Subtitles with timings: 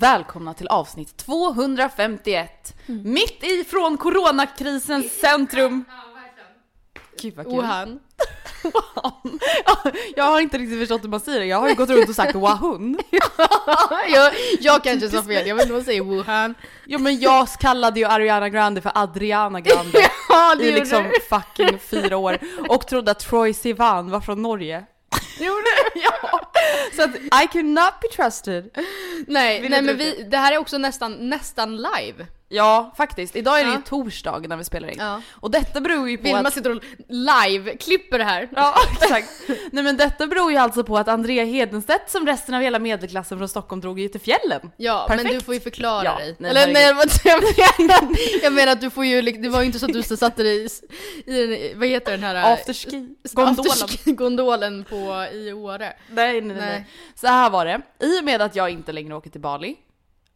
[0.00, 2.74] Välkomna till avsnitt 251.
[2.86, 5.84] Mitt ifrån coronakrisens centrum.
[7.22, 7.54] Gud vad kul.
[7.54, 8.00] Wuhan.
[8.62, 9.40] Wuhan.
[9.66, 11.46] Ja, jag har inte riktigt förstått hur man säger det.
[11.46, 12.98] Jag har ju gått runt och sagt Wahun.
[14.08, 16.54] jag, jag kanske sa fel, jag vet inte vad man säger Wuhan.
[16.86, 21.78] Jo men jag kallade ju Ariana Grande för Adriana Grande Ja, det i liksom fucking
[21.78, 24.84] fyra år och trodde att Troy Sivan var från Norge.
[25.38, 25.70] Gjorde?
[25.94, 26.40] Ja.
[26.96, 28.70] Så att I could not be trusted.
[29.26, 32.26] Nej, Vill nej men vi, det här är också nästan, nästan live.
[32.50, 33.82] Ja faktiskt, idag är det ju Ja.
[33.86, 34.96] torsdag när vi spelar in.
[34.98, 35.22] Ja.
[35.32, 36.54] Och detta beror ju på Vilma att...
[36.54, 38.48] sitter och live klipper det här.
[38.56, 39.28] Ja exakt.
[39.72, 43.38] Nej men detta beror ju alltså på att Andrea Hedenstedt som resten av hela medelklassen
[43.38, 44.70] från Stockholm drog ju till fjällen.
[44.76, 45.24] Ja, Perfekt.
[45.24, 46.36] men du får ju förklara Ja, dig.
[46.38, 49.78] nej, Eller nej, jag menar, jag menar att du får ju, det var ju inte
[49.78, 50.66] så att du satte dig
[51.26, 52.52] i, i vad heter den här?
[52.52, 53.08] Afterski.
[53.32, 53.70] Gondolen.
[53.72, 55.92] Afterski- gondolen på, i Åre.
[56.10, 56.56] Nej, nej, Nej.
[56.56, 56.86] nej.
[57.14, 57.80] Så här var det.
[58.00, 59.76] I och med att jag inte längre åker till Bali,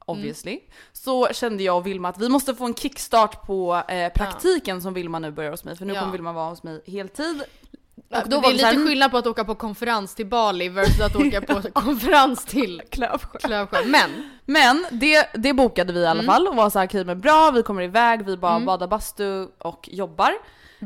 [0.07, 0.61] obviously,
[0.93, 4.95] så kände jag och Vilma att vi måste få en kickstart på eh, praktiken som
[4.95, 5.77] Vilma nu börjar hos mig.
[5.77, 6.01] För nu Ja.
[6.01, 7.43] kommer Vilma vara hos mig heltid.
[8.11, 10.69] Och då det var är här- lite skillnad på att åka på konferens till Bali
[10.69, 13.39] versus att åka på konferens till Klövsjö.
[13.39, 13.79] Klövsjö.
[13.87, 14.11] Men,
[14.45, 16.33] Men det, det bokade vi i alla Mm.
[16.35, 19.47] fall och var så här, okej men bra, vi kommer iväg, vi bara badar bastu
[19.59, 20.33] och jobbar.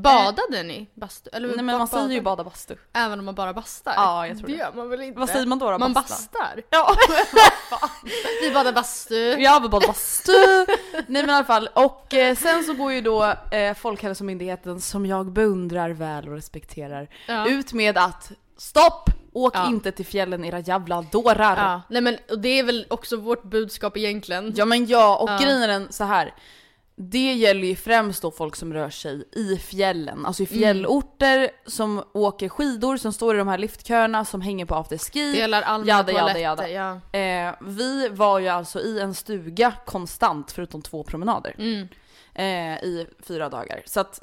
[0.00, 0.90] Badade ni?
[0.94, 1.30] Bastu?
[1.32, 2.76] Eller Nej men man säger ju bada bastu.
[2.92, 3.92] Även om man bara bastar?
[3.96, 4.52] Ja, jag tror det.
[4.52, 4.58] det.
[4.58, 5.20] gör man väl inte?
[5.20, 5.70] Vad säger man då?
[5.70, 6.14] då Man basta?
[6.14, 6.62] bastar?
[6.70, 6.94] Ja.
[8.42, 9.14] Vi badar bastu.
[9.38, 10.32] Ja, vi badar bastu.
[11.06, 11.68] Nej men i alla fall.
[11.74, 17.08] Och eh, sen så går ju då eh, Folkhälsomyndigheten, som jag beundrar väl och respekterar,
[17.28, 17.48] Ja.
[17.48, 19.10] ut med att stopp!
[19.32, 19.68] Åk Ja.
[19.68, 21.56] inte till fjällen era jävla dårar.
[21.56, 24.52] Ja, nej men och det är väl också vårt budskap egentligen.
[24.56, 25.38] Ja men ja, och Ja.
[25.38, 26.34] grejen är den så här.
[26.98, 30.58] Det gäller ju främst då folk som rör sig i fjällen, alltså i Mm.
[30.60, 35.32] fjällorter, som åker skidor, som står i de här liftköerna, som hänger på afterski.
[35.32, 36.68] Delar allmänna Jada, jada, jada.
[36.68, 37.18] ja.
[37.18, 41.88] Eh, vi var ju alltså i en stuga konstant, förutom två promenader, Mm.
[42.34, 43.82] eh, i fyra dagar.
[43.86, 44.22] Så att,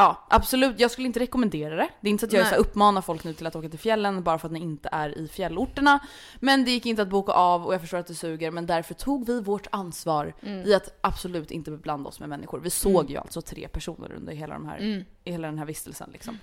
[0.00, 1.88] ja absolut, jag skulle inte rekommendera det.
[2.00, 2.48] Det är inte så att jag Nej.
[2.48, 4.88] så här, uppmanar folk nu till att åka till fjällen bara för att ni inte
[4.92, 5.98] är i fjällorterna.
[6.40, 8.94] Men det gick inte att boka av och jag förstår att det suger, men därför
[8.94, 10.66] tog vi vårt ansvar Mm.
[10.68, 12.60] i att absolut inte beblanda oss med människor.
[12.60, 15.04] Vi såg ju alltså tre personer under hela, de här, Mm.
[15.24, 16.38] i hela den här vistelsen liksom.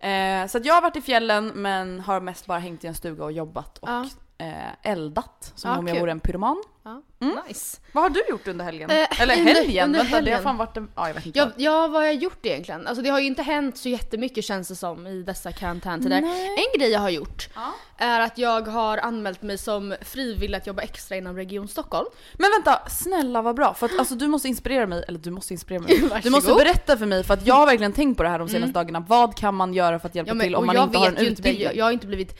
[0.00, 3.24] Eh, så jag har varit i fjällen men har mest bara hängt i en stuga
[3.24, 4.06] och jobbat och Ja.
[4.40, 6.00] Eh, eldat som Ja, om jag kul.
[6.00, 6.62] vore en pyroman.
[6.82, 7.36] Ja, Mm.
[7.48, 7.80] Nice.
[7.92, 8.90] Vad har du gjort under helgen?
[8.90, 9.84] Eh, Eller under- helgen?
[9.84, 10.42] under Vänta, det har helgen.
[10.42, 10.90] fan varit en...
[10.96, 11.38] Ja, jag vet inte.
[11.38, 11.54] Ja, vad.
[11.56, 12.86] ja, vad har jag gjort egentligen?
[12.86, 16.16] Alltså det har ju inte hänt så jättemycket känns det som i dessa karantäntider.
[16.16, 17.72] En grej jag har gjort Ja.
[17.96, 22.06] är att jag har anmält mig som frivillig att jobba extra inom Region Stockholm.
[22.38, 23.74] Men vänta, snälla vad bra.
[23.74, 25.90] För att alltså, du måste inspirera mig, eller du måste inspirera mig.
[26.00, 26.32] Du Varsågod.
[26.32, 28.72] måste berätta för mig, för att jag har verkligen tänkt på det här de senaste
[28.78, 29.00] dagarna.
[29.08, 31.18] Vad kan man göra för att hjämpa Ja, men, till om man inte har vet
[31.18, 31.64] en ju inte, utbildning?
[31.64, 32.38] jag, jag har inte blivit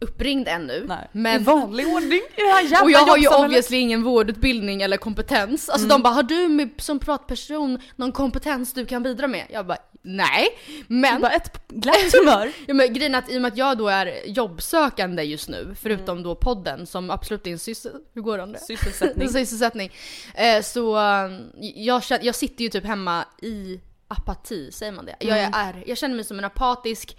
[0.00, 0.84] uppringd ännu.
[0.88, 1.08] Nej.
[1.12, 4.82] Men I vanlig ordning i det här jävla och jag har ju obviously ingen vårdutbildning
[4.82, 5.68] eller kompetens.
[5.68, 9.46] Alltså de bara, har du med, som pratperson någon kompetens du kan bidra med?
[9.50, 10.48] Jag bara, nej.
[10.86, 12.52] Men, Bara ett glatt humör.
[12.66, 15.74] ja, men grejen är att i och med att jag då är jobbsökande just nu,
[15.82, 17.92] förutom då podden som absolut är en syssel...
[18.14, 18.58] Hur går det om det?
[18.60, 19.28] Sysselsättning.
[19.32, 19.92] Sysselsättning.
[20.34, 21.30] Eh, så eh,
[21.60, 25.16] jag, jag sitter ju typ hemma i apati, säger man det?
[25.20, 25.52] Jag, Mm.
[25.54, 27.16] är, jag känner mig som en apatisk,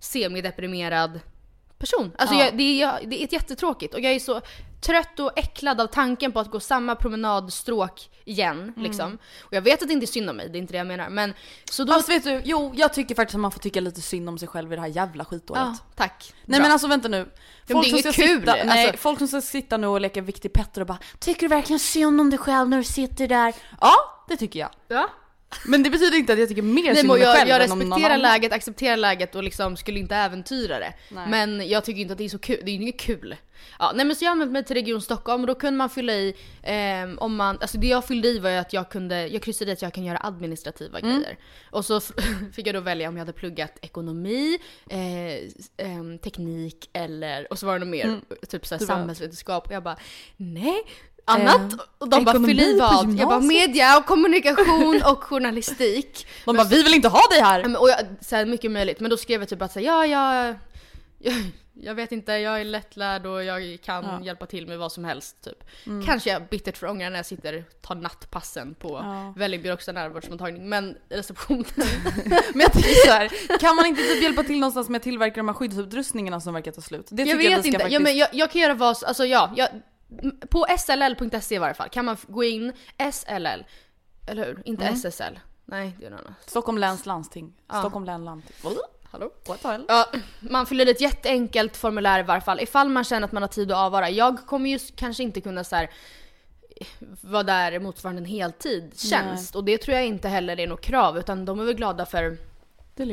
[0.00, 1.20] semideprimerad
[1.82, 2.12] person.
[2.18, 2.44] Alltså Ja.
[2.44, 4.40] jag, det, är, jag, det är jättetråkigt och jag är så
[4.80, 8.82] trött och äcklad av tanken på att gå samma promenadstråk igen Mm.
[8.82, 9.18] liksom.
[9.40, 10.86] Och jag vet att det inte är synd om mig, det är inte det jag
[10.86, 11.08] menar.
[11.08, 11.34] Men
[11.70, 11.92] så då...
[11.92, 14.48] Fast vet du, jo jag tycker faktiskt att man får tycka lite synd om sig
[14.48, 15.62] själv i det här jävla skitåret.
[15.62, 16.32] ja, tack.
[16.44, 16.62] Nej Bra.
[16.64, 17.28] men alltså vänta nu.
[17.66, 18.96] det är inget kul, Sitta, nej, alltså.
[19.02, 22.20] folk som ska sitta nu och leka Viktig Petter och bara Tycker du verkligen synd
[22.20, 23.54] om dig själv när du sitter där?
[23.80, 23.94] Ja,
[24.28, 24.70] det tycker jag.
[24.88, 25.08] Ja.
[25.64, 27.72] Men det betyder inte att jag tycker mer synd om mig jag, själv jag än
[27.72, 28.32] om någon respekterar annan.
[28.32, 30.94] läget, accepterar läget och liksom skulle inte äventyra det.
[31.10, 31.28] Nej.
[31.28, 33.36] Men jag tycker inte att det är så kul, det är ju inget kul.
[33.78, 36.12] Ja, nej men så jag anmälde mig till Region Stockholm och då kunde man fylla
[36.12, 39.42] i, ehm, om man, alltså det jag fyllde i var ju att jag kunde, jag
[39.42, 41.20] kryssade i att jag kan göra administrativa Mm.
[41.20, 41.38] grejer.
[41.70, 42.00] Och så
[42.52, 44.58] fick jag då välja om jag hade pluggat ekonomi,
[44.90, 49.82] eh, ehm, teknik eller, och så var det något mer, typ såhär samhällsvetenskap och jag
[49.82, 49.96] bara
[50.36, 50.82] nej.
[51.24, 53.14] Annat, Eh, och de bara fyll i vad.
[53.18, 56.26] Jag bara media och kommunikation och journalistik.
[56.44, 57.80] De bara vi vill inte ha dig här!
[57.80, 59.00] och jag, så här, mycket möjligt.
[59.00, 60.54] Men då skrev jag typ att så här, ja, jag,
[61.18, 61.34] jag,
[61.74, 64.20] jag vet inte, jag är lättlärd och jag kan Ja.
[64.22, 65.64] hjälpa till med vad som helst typ.
[66.06, 69.34] Kanske jag bittert för ångrar när jag sitter och tar nattpassen på Ja.
[69.36, 70.68] Vällingby närvårdsmottagning.
[70.68, 71.64] Men receptionen.
[72.54, 75.48] Men jag tycker såhär, kan man inte typ hjälpa till någonstans med att tillverka de
[75.48, 77.06] här skyddsutrustningarna som verkar ta slut?
[77.10, 77.92] Det jag vet ska inte, Faktiskt...
[77.92, 79.68] ja, men jag, jag kan göra vad, alltså ja, jag,
[80.50, 82.72] på sll.se i varje fall kan man gå in,
[83.12, 83.64] SLL,
[84.26, 84.62] eller hur?
[84.64, 84.94] Inte Mm.
[84.94, 85.38] SSL.
[85.64, 86.32] Nej, det är något annat.
[86.46, 87.52] Stockholm läns landsting.
[87.68, 87.78] Ja.
[87.78, 88.56] Stockholm län landsting.
[89.10, 89.30] Hallå?
[89.48, 89.84] What the hell?
[89.88, 90.06] Ja,
[90.40, 93.48] man fyller i ett jätteenkelt formulär i varje fall ifall man känner att man har
[93.48, 94.10] tid att avvara.
[94.10, 95.90] Jag kommer ju kanske inte kunna så här,
[97.20, 101.44] vara där motsvarande en heltidstjänst och det tror jag inte heller är något krav utan
[101.44, 102.36] de är väl glada för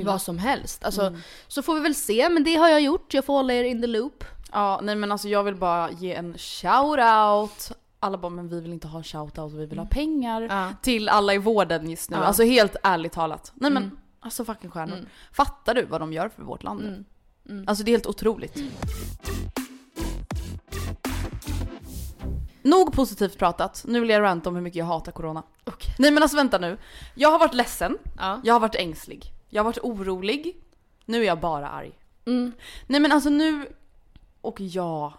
[0.03, 0.83] vad som helst.
[0.83, 1.17] Alltså,
[1.47, 3.81] Så får vi väl se men det har jag gjort, jag får hålla er in
[3.81, 4.23] the loop.
[4.51, 7.71] Ja, nej men alltså jag vill bara ge en shout-out.
[7.99, 10.41] Alla bara, men vi vill inte ha shout-out, vi vill ha pengar.
[10.41, 10.69] Ja.
[10.81, 12.17] Till alla i vården just nu.
[12.17, 12.23] Ja.
[12.23, 13.51] Alltså helt ärligt talat.
[13.55, 14.93] Nej men, alltså fucking stjärnor.
[14.95, 15.09] Mm.
[15.31, 17.05] Fattar du vad de gör för vårt land nu?
[17.67, 18.63] Alltså det är helt otroligt.
[22.61, 25.43] Nog positivt pratat, nu vill jag ranta om hur mycket jag hatar corona.
[25.63, 25.95] Okej.
[25.99, 26.77] Nej men alltså vänta nu.
[27.15, 28.41] Jag har varit ledsen, Ja.
[28.43, 30.57] jag har varit ängslig, jag har varit orolig.
[31.05, 31.91] Nu är jag bara arg.
[32.25, 32.51] Mm.
[32.87, 33.67] Nej men alltså nu,
[34.41, 35.13] och ja,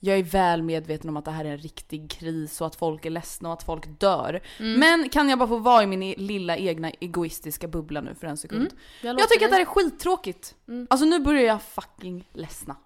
[0.00, 3.06] jag är väl medveten om att det här är en riktig kris och att folk
[3.06, 4.42] är ledsna och att folk dör.
[4.58, 4.80] Mm.
[4.80, 8.26] Men kan jag bara få vara i min e- lilla egna egoistiska bubbla nu för
[8.26, 8.60] en sekund?
[8.62, 8.76] Mm.
[9.02, 9.64] Jag Jag, tycker att det dig.
[9.64, 10.54] här är skittråkigt.
[10.90, 12.76] Alltså nu börjar jag fucking ledsna.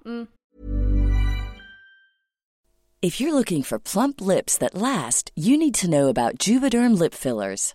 [3.01, 7.15] If you're looking for plump lips that last, you need to know about Juvederm lip
[7.15, 7.75] fillers.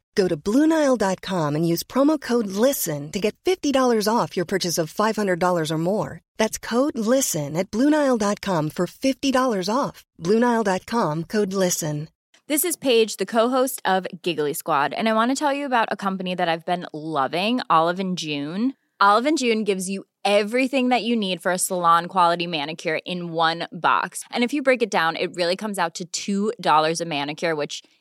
[0.15, 4.93] Go to BlueNile.com and use promo code LISTEN to get $50 off your purchase of
[4.93, 6.19] $500 or more.
[6.37, 10.03] That's code LISTEN at BlueNile.com for $50 off.
[10.19, 12.09] BlueNile.com code LISTEN.
[12.47, 15.87] This is Paige, the co-host of Giggly Squad, and I want to tell you about
[15.89, 18.73] a company that I've been loving, Olive and June.
[18.99, 23.31] Olive and June gives you everything that you need for a salon quality manicure in
[23.31, 24.25] one box.
[24.31, 27.83] And if you break it down, it really comes out to $2 a manicure, which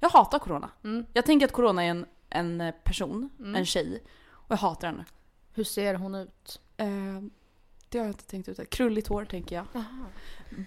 [0.00, 0.70] Jag hatar corona.
[0.84, 1.06] Mm.
[1.12, 4.02] Jag tänker att corona är en, en person, en tjej.
[4.30, 5.04] Och jag hatar henne.
[5.54, 6.60] Hur ser hon ut?
[6.76, 6.86] Eh,
[7.88, 8.70] det har jag inte tänkt ut.
[8.70, 9.66] Krulligt hår tänker jag.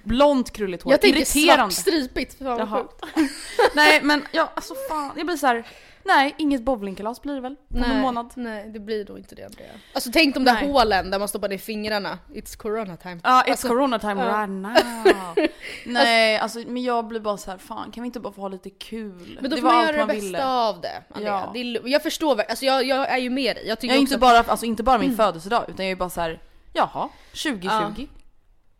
[0.03, 0.93] Blont krulligt hår.
[0.93, 1.75] Jag tänker Irriterande.
[1.75, 2.37] svart stripigt.
[2.37, 2.87] Fan vad
[3.75, 5.13] nej men ja, alltså fan.
[5.17, 5.67] Jag blir så här.
[6.07, 7.55] Nej, inget bowlingkalas blir det väl?
[7.69, 8.31] På en månad.
[8.35, 9.67] nej, det blir nog inte det Andrea.
[9.93, 10.67] Alltså tänk de där Nej.
[10.71, 12.19] hålen där man stoppar ner fingrarna.
[12.29, 13.19] It's corona time.
[13.23, 14.27] Ja, it's Alltså, corona time ja.
[14.37, 15.47] right now.
[15.85, 18.47] Nej, alltså men jag blir bara så här, fan kan vi inte bara få ha
[18.47, 19.37] lite kul?
[19.41, 20.45] Men då det får man göra det man bästa ville.
[20.45, 21.03] av det.
[21.09, 21.31] Andrea.
[21.33, 21.49] Ja.
[21.53, 23.67] Det är, jag förstår, alltså jag, jag är ju med dig.
[23.67, 25.95] Jag tycker Jag är också inte bara, alltså inte bara min födelsedag utan jag är
[25.95, 26.41] bara så här,
[26.73, 27.59] jaha, 2020.
[27.65, 27.91] Ja.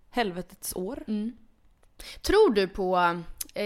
[0.10, 1.04] Helvetets år.
[2.22, 2.98] Tror du på,
[3.54, 3.66] eh,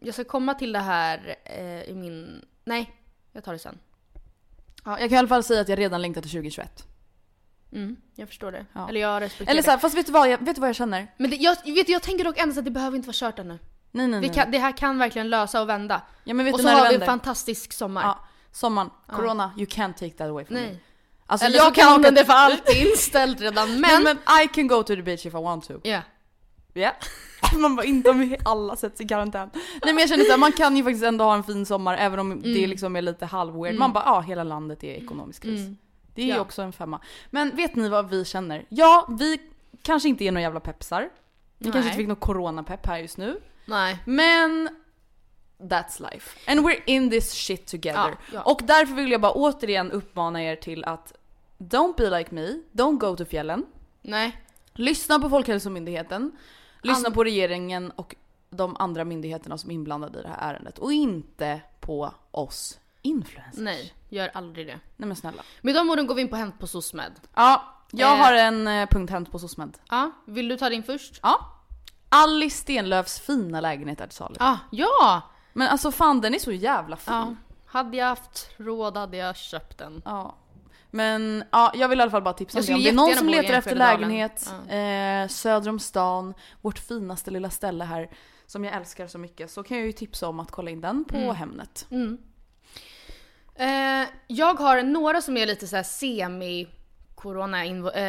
[0.00, 2.92] jag ska komma till det här eh, i min, nej
[3.32, 3.78] jag tar det sen.
[4.84, 6.86] Ja, jag kan i alla fall säga att jag redan längtar till 2021.
[7.72, 8.66] Mm, jag förstår det.
[8.72, 8.88] Ja.
[8.88, 9.80] Eller jag respekterar Eller så här, det.
[9.80, 11.14] fast vet du vad jag, vet du vad jag känner?
[11.16, 13.38] Men det, jag, vet, du, jag tänker dock ändå att det behöver inte vara kört
[13.38, 13.58] ännu.
[13.90, 14.30] Nej nej nej.
[14.34, 16.02] kan, det här kan verkligen lösa och vända.
[16.24, 17.12] Ja men vet och du så när har det vi en vänder?
[17.12, 18.02] fantastisk sommar.
[18.02, 18.18] Ja,
[18.52, 20.60] sommaren, corona, you can't take that away from me.
[20.60, 20.82] Nej.
[21.26, 24.02] Alltså Eller så jag kan åka den det för alltid inställt redan men...
[24.02, 25.80] Men I can go to the beach if I want to.
[25.82, 26.00] Ja.
[26.72, 26.92] Ja.
[27.58, 29.50] Man bara inte om alla sätts i karantän.
[29.54, 32.18] Nej men jag känner såhär, man kan ju faktiskt ändå ha en fin sommar även
[32.18, 33.74] om det liksom är lite halvweird.
[33.78, 35.60] Man bara ja, hela landet är ekonomisk kris.
[36.14, 36.40] Det är ju Ja.
[36.40, 37.00] också en femma.
[37.30, 38.64] Men vet ni vad vi känner?
[38.68, 39.38] Ja, vi
[39.82, 41.08] kanske inte är några jävla peppsar.
[41.58, 41.86] Vi kanske Nej.
[41.88, 43.40] inte fick någon coronapepp här just nu.
[43.64, 43.98] Nej.
[44.04, 44.68] Men
[45.58, 46.50] that's life.
[46.52, 48.08] And we're in this shit together.
[48.08, 48.42] Ja, ja.
[48.42, 51.12] Och därför vill jag bara återigen uppmana er till att
[51.58, 53.66] don't be like me, don't go to fjällen.
[54.02, 54.36] Nej.
[54.74, 56.32] Lyssna på Folkhälsomyndigheten,
[56.82, 58.14] lyssna An- på regeringen och
[58.50, 60.78] de andra myndigheterna som är inblandade i det här ärendet.
[60.78, 63.60] Och inte på oss influencers.
[63.60, 64.80] Nej, gör aldrig det.
[64.96, 65.42] Nej men snälla.
[65.60, 67.12] Med de orden går vi in på Hänt på SOSMED.
[67.34, 68.24] Ja, jag Eh.
[68.24, 69.78] har en eh, punkt hänt på SOSMED.
[69.90, 71.20] Ja, vill du ta din först?
[71.22, 71.46] Ja.
[72.08, 74.36] Alice Stenlöfs fina lägenhet är till salu.
[74.38, 75.22] Ah, ja!
[75.52, 77.14] Men alltså fan den är så jävla fin.
[77.14, 77.34] ja!
[77.66, 80.02] Hade jag haft råd hade jag köpt den.
[80.04, 80.34] Ja.
[80.90, 82.74] Men ja, jag vill i alla fall bara tipsa om det.
[82.74, 87.50] Om det är någon som letar efter lägenhet eh, söder om stan, vårt finaste lilla
[87.50, 88.10] ställe här
[88.46, 91.04] som jag älskar så mycket så kan jag ju tipsa om att kolla in den
[91.04, 91.34] på Mm.
[91.34, 91.86] Hemnet.
[93.54, 96.68] Eh, jag har några som är lite så semi
[97.14, 97.64] corona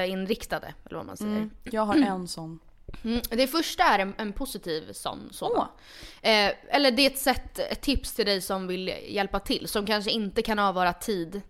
[0.05, 1.31] inriktade eller vad man säger.
[1.31, 1.51] Mm.
[1.63, 2.59] Jag har en sån.
[3.03, 3.21] Mm.
[3.29, 5.29] Det första är en, en positiv sån.
[5.31, 5.57] sådan.
[5.57, 6.31] Åh.
[6.31, 9.85] Eh, eller det är ett sätt, ett tips till dig som vill hjälpa till, som
[9.85, 11.41] kanske inte kan avvara tid.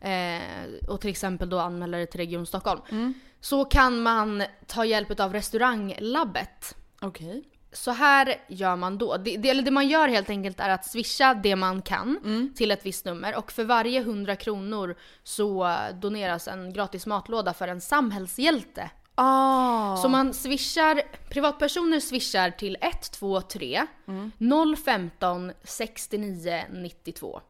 [0.00, 2.80] Eh, och till exempel då anmäla dig till Region Stockholm.
[2.90, 3.14] Mm.
[3.40, 6.76] Så kan man ta hjälp av restauranglabbet.
[7.00, 7.44] Okej.
[7.72, 9.16] Så här gör man då.
[9.16, 12.54] Det, det, eller det man gör helt enkelt är att swisha det man kan Mm.
[12.56, 17.68] till ett visst nummer och för varje 100 kronor så doneras en gratis matlåda för
[17.68, 18.90] en samhällshjälte.
[19.14, 19.96] Ah.
[19.96, 23.86] Så man swishar, privatpersoner swishar till 123
[24.84, 27.40] 015 69 92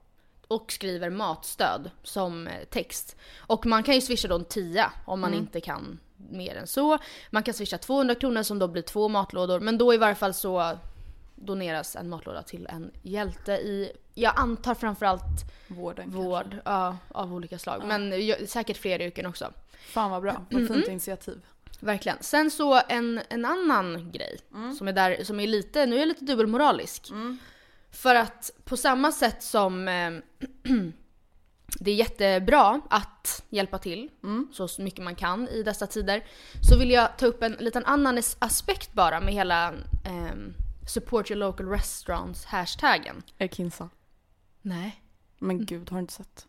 [0.48, 3.16] och skriver matstöd som eh, text.
[3.38, 6.98] Och man kan ju swisha då en 10 om man inte kan mer än så.
[7.30, 10.34] Man kan swisha 200 kronor som då blir två matlådor men då i varje fall
[10.34, 10.78] så
[11.34, 15.22] doneras en matlåda till en hjälte i, jag antar framförallt
[15.68, 17.82] Vården vård ja, av olika slag.
[17.86, 19.52] Men ju- säkert fler yrken också.
[19.86, 21.40] Fan vad bra, vad fint initiativ.
[21.80, 22.18] Verkligen.
[22.20, 24.38] Sen så en, en annan grej
[24.78, 27.10] som är där, som är lite, nu är jag lite dubbelmoralisk.
[27.96, 30.10] För att på samma sätt som eh,
[31.80, 34.10] det är jättebra att hjälpa till
[34.52, 36.24] så mycket man kan i dessa tider.
[36.70, 39.74] Så vill jag ta upp en liten annan as- aspekt bara med hela
[40.04, 40.54] ehm,
[40.88, 43.22] support your local restaurants hashtaggen.
[43.38, 43.88] Är Kinsa.
[44.62, 45.02] Nej.
[45.38, 46.46] Men gud, har du inte sett?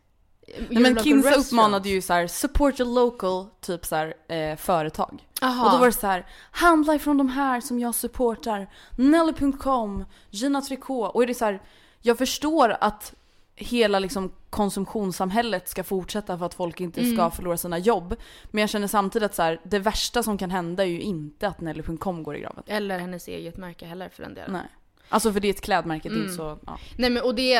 [0.70, 5.28] Nej men Kinsa uppmanade ju så här: support your local, typ så här, eh, företag.
[5.42, 5.66] Aha.
[5.66, 8.70] Och då var det så här: handla ifrån de här som jag supportar.
[8.98, 11.16] Nelly.com, Gina Tricot.
[11.16, 11.62] Och är det så här,
[12.02, 13.14] jag förstår att
[13.56, 17.16] hela liksom konsumtionssamhället ska fortsätta för att folk inte Mm.
[17.16, 18.16] ska förlora sina jobb.
[18.52, 21.48] Men jag känner samtidigt att så här, det värsta som kan hända är ju inte
[21.48, 22.64] att Nelly.com går i graven.
[22.68, 24.52] Eller hennes eget märke heller för den delen.
[24.52, 24.68] Nej.
[25.10, 26.22] Alltså för det är ett klädmärke Mm.
[26.28, 26.80] till så, ja.
[26.98, 27.60] Nej men och det,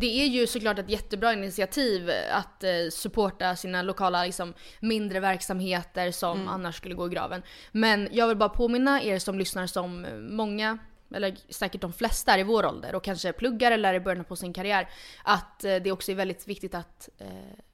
[0.00, 6.10] det är ju såklart ett jättebra initiativ att eh, supporta sina lokala liksom, mindre verksamheter
[6.10, 6.48] som Mm.
[6.48, 7.42] annars skulle gå i graven.
[7.72, 10.78] Men jag vill bara påminna er som lyssnar som eh, många,
[11.14, 14.24] eller säkert de flesta är i vår ålder och kanske pluggar eller är i början
[14.24, 14.88] på sin karriär,
[15.24, 17.26] att eh, det också är väldigt viktigt att eh,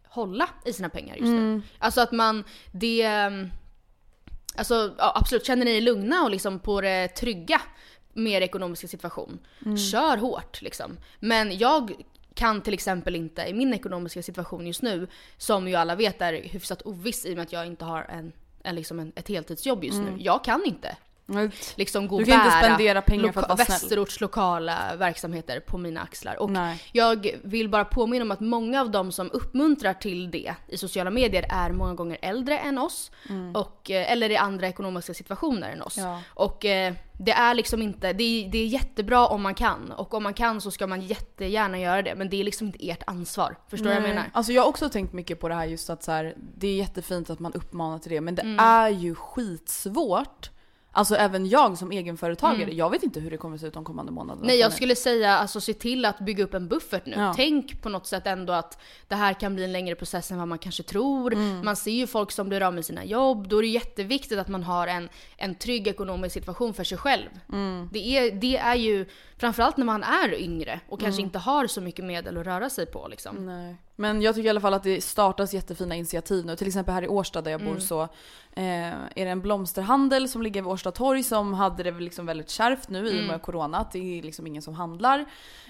[0.08, 1.54] hålla i sina pengar just Mm.
[1.56, 1.62] nu.
[1.78, 3.02] Alltså att man, det...
[3.02, 3.50] mm,
[4.58, 7.60] Alltså ja, absolut, känner ni er lugna och liksom på det trygga
[8.16, 9.38] med er ekonomiska situation,
[9.90, 10.96] kör hårt liksom.
[11.20, 11.92] Men jag
[12.34, 15.06] kan till exempel inte i min ekonomiska situation just nu,
[15.36, 18.32] som ju alla vet är hyfsat oviss i och med att jag inte har en,
[18.62, 20.16] en, liksom en, ett heltidsjobb just nu.
[20.18, 20.96] Jag kan inte
[21.74, 23.78] liksom gå Du kan inte spendera pengar för att vara snäll.
[23.80, 26.42] Västerorts lokala verksamheter på mina axlar.
[26.42, 26.82] Och Nej.
[26.92, 31.10] jag vill bara påminna om att många av de som uppmuntrar till det i sociala
[31.10, 33.10] medier är många gånger äldre än oss.
[33.54, 35.98] Och, eh, eller i andra ekonomiska situationer än oss.
[35.98, 36.10] Mm.
[36.10, 36.20] Ja.
[36.34, 39.92] Och eh, det är liksom inte, det är, det är jättebra om man kan.
[39.92, 42.14] Och om man kan så ska man jättegärna göra det.
[42.14, 43.56] Men det är liksom inte ert ansvar.
[43.68, 44.30] Förstår du vad jag menar?
[44.32, 46.76] Alltså jag har också tänkt mycket på det här just att så här, det är
[46.76, 48.58] jättefint att man uppmanar till det men det Mm.
[48.58, 50.50] är ju skitsvårt.
[50.96, 54.12] Alltså även jag som egenföretagare, jag vet inte hur det kommer se ut de kommande
[54.12, 54.40] månaderna.
[54.40, 54.46] Mm.
[54.46, 57.14] Nej jag skulle säga alltså se till att bygga upp en buffert nu.
[57.16, 57.32] Ja.
[57.36, 60.48] Tänk på något sätt ändå att det här kan bli en längre process än vad
[60.48, 61.32] man kanske tror.
[61.32, 61.64] Mm.
[61.64, 63.48] Man ser ju folk som blir av med sina jobb.
[63.48, 67.28] Då är det jätteviktigt att man har en, en trygg ekonomisk situation för sig själv.
[67.52, 67.88] Mm.
[67.92, 69.06] Det, är, det är ju
[69.38, 71.26] framförallt när man är yngre och kanske Mm.
[71.26, 73.46] inte har så mycket medel att röra sig på liksom.
[73.46, 73.76] Nej.
[73.98, 76.56] Men jag tycker i alla fall att det startas jättefina initiativ nu.
[76.56, 77.72] Till exempel här i Årsta där jag Mm.
[77.74, 78.02] bor så
[78.52, 82.50] eh, är det en blomsterhandel som ligger vid Årsta torg som hade det liksom väldigt
[82.50, 83.26] kärvt nu i och Mm.
[83.26, 83.78] med corona.
[83.78, 85.18] Att det är liksom ingen som handlar.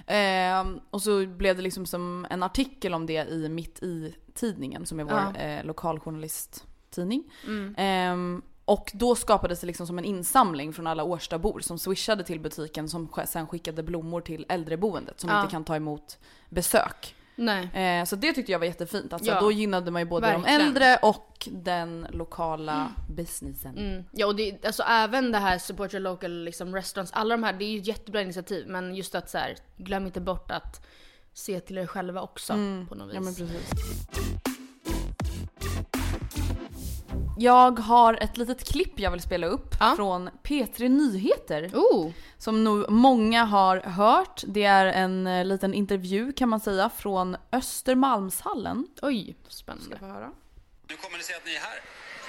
[0.06, 4.86] Eh, och så blev det liksom som en artikel om det i Mitt i tidningen
[4.86, 5.40] som är vår Ja.
[5.40, 7.24] eh, lokaljournalisttidning.
[7.46, 7.74] Mm.
[7.78, 12.40] Ehm, och då skapades det liksom som en insamling från alla Årstabor som swishade till
[12.40, 15.40] butiken som sen skickade blommor till äldreboendet som Ja.
[15.40, 16.18] inte kan ta emot
[16.48, 17.15] besök.
[17.36, 17.98] Nej.
[18.00, 19.12] Eh, så det tyckte jag var jättefint.
[19.12, 19.40] Alltså, Ja.
[19.40, 20.58] Då gynnade man ju både Verkligen.
[20.58, 23.78] de äldre och den lokala businessen.
[23.78, 24.04] Mm.
[24.12, 27.52] Ja och det, alltså även det här support your local liksom restaurants, alla de här,
[27.52, 28.68] det är ju jättebra initiativ.
[28.68, 30.86] Men just att så här, glöm inte bort att
[31.32, 32.52] se till er själva också
[32.88, 33.40] på något vis.
[33.40, 33.52] Mm.
[34.44, 34.52] Ja.
[37.38, 39.92] Jag har ett litet klipp jag vill spela upp Ja.
[39.96, 41.70] från P3 Nyheter.
[41.74, 42.12] Oh!
[42.38, 44.42] Som nog många har hört.
[44.46, 48.86] Det är en eh, liten intervju kan man säga från Östermalmshallen.
[49.02, 49.96] Oj, spännande.
[50.88, 51.80] Hur kommer det sig att ni är här?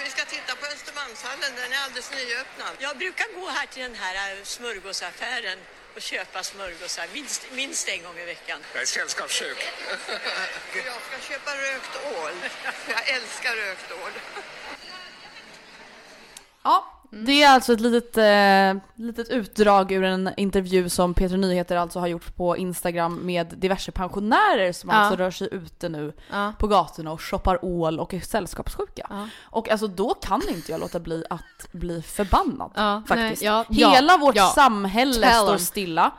[0.04, 2.74] Vi ska titta på Östermalmshallen, den är alldeles nyöppnad.
[2.88, 5.58] Jag brukar gå här till den här äh, smörgåsaffären
[5.96, 8.60] och köpa smörgåsar minst, minst en gång i veckan.
[8.74, 9.60] Jag är sällskapssjuk.
[10.90, 12.36] Jag ska köpa rökt ål.
[12.96, 14.14] Jag älskar rökt ål.
[16.68, 21.76] Ja, det är alltså ett litet, eh, litet utdrag ur en intervju som P3 Nyheter
[21.76, 24.96] alltså har gjort på Instagram med diverse pensionärer som Ja.
[24.96, 26.54] alltså rör sig ute nu Ja.
[26.60, 29.08] på gatorna och shoppar ål och är sällskapssjuka.
[29.10, 29.28] Ja.
[29.44, 32.72] Och alltså då kan inte jag låta bli att bli förbannad
[33.08, 33.44] faktiskt.
[33.44, 36.12] nej, Hela vårt samhälle Tell står stilla.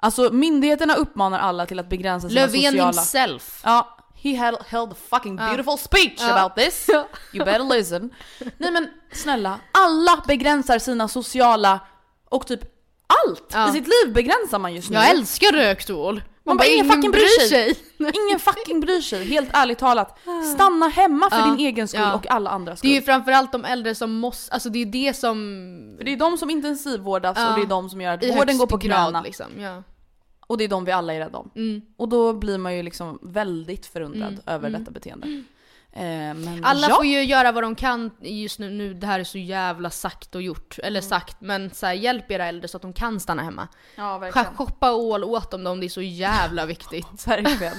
[0.00, 2.84] Alltså myndigheterna uppmanar alla till att begränsa sina Löfven sociala...
[2.92, 3.60] himself.
[3.64, 6.88] Ja, he held, held a fucking beautiful speech about this.
[7.32, 8.10] You better listen.
[8.58, 11.80] Nej men snälla, alla begränsar sina sociala
[12.28, 12.60] och typ
[13.26, 14.96] allt i sitt liv begränsar man just nu.
[14.96, 16.22] Jag älskar rökt ål.
[16.44, 17.74] Man bara, ingen fucking bryr sig.
[17.74, 17.74] sig.
[18.26, 20.18] Ingen fucking bryr sig, helt ärligt talat.
[20.54, 21.44] Stanna hemma för Ja.
[21.44, 22.14] din egen skull Ja.
[22.14, 22.90] och alla andras Det skull.
[22.90, 25.34] är ju framförallt de äldre som måste, alltså det är det som...
[25.98, 27.48] För det är de som intensivvårdas Ja.
[27.48, 29.20] och det är de som gör att I vården går på knäna.
[29.20, 29.46] liksom.
[30.48, 31.50] Och det är de vi alla är rädda om.
[31.54, 31.82] Mm.
[31.96, 35.44] Och då blir man ju liksom väldigt förundrad över detta beteende.
[35.92, 36.02] Eh,
[36.34, 36.94] men Alla ja.
[36.96, 40.34] får ju göra vad de kan just nu, nu det här är så jävla sagt
[40.34, 40.78] och gjort.
[40.82, 41.08] Eller Mm.
[41.08, 43.68] sagt, men så här, hjälp era äldre så att de kan stanna hemma.
[43.96, 44.54] Ja, verkligen.
[44.56, 47.26] Shoppa ål åt dem om det är så jävla viktigt.
[47.26, 47.74] Verkligen.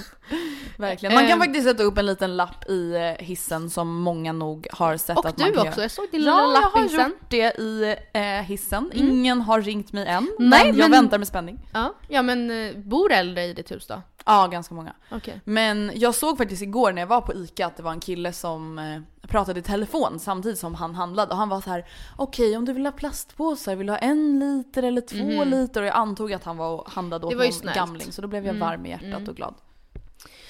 [0.78, 1.14] Verkligen.
[1.16, 1.40] Man kan Ehm.
[1.40, 5.26] faktiskt sätta upp en liten lapp i eh, hissen som många nog har sett Och
[5.26, 5.84] att man du kan också, göra.
[5.84, 7.10] jag såg din Ja, lilla jag lapp har i hissen.
[7.10, 8.92] gjort det i eh, hissen.
[8.94, 11.60] Ingen har ringt mig än, Nej, men jag väntar med spänning.
[11.74, 14.02] Ja, ja men eh, bor äldre i ditt hus då?
[14.26, 14.94] Ja, ganska många.
[15.12, 15.42] Okej.
[15.44, 18.34] Men jag såg faktiskt igår när jag var på ICA att det var en kille
[18.34, 21.86] som eh, pratade i telefon samtidigt som han handlade och han var så här:
[22.18, 25.82] okej om du vill ha plastpåsar, vill du ha en liter eller två liter?
[25.82, 27.76] Och jag antog att han var och handlade åt någon snällt.
[27.76, 29.56] gamling så då blev jag Mm, varm i hjärtat och glad.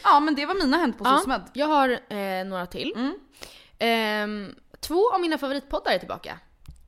[0.04, 1.42] Ja men det var mina hänt på Ja, SOSMED.
[1.54, 2.94] jag har eh, några till.
[2.96, 3.16] Mm.
[3.80, 6.40] Ehm, två av mina favoritpoddar är tillbaka.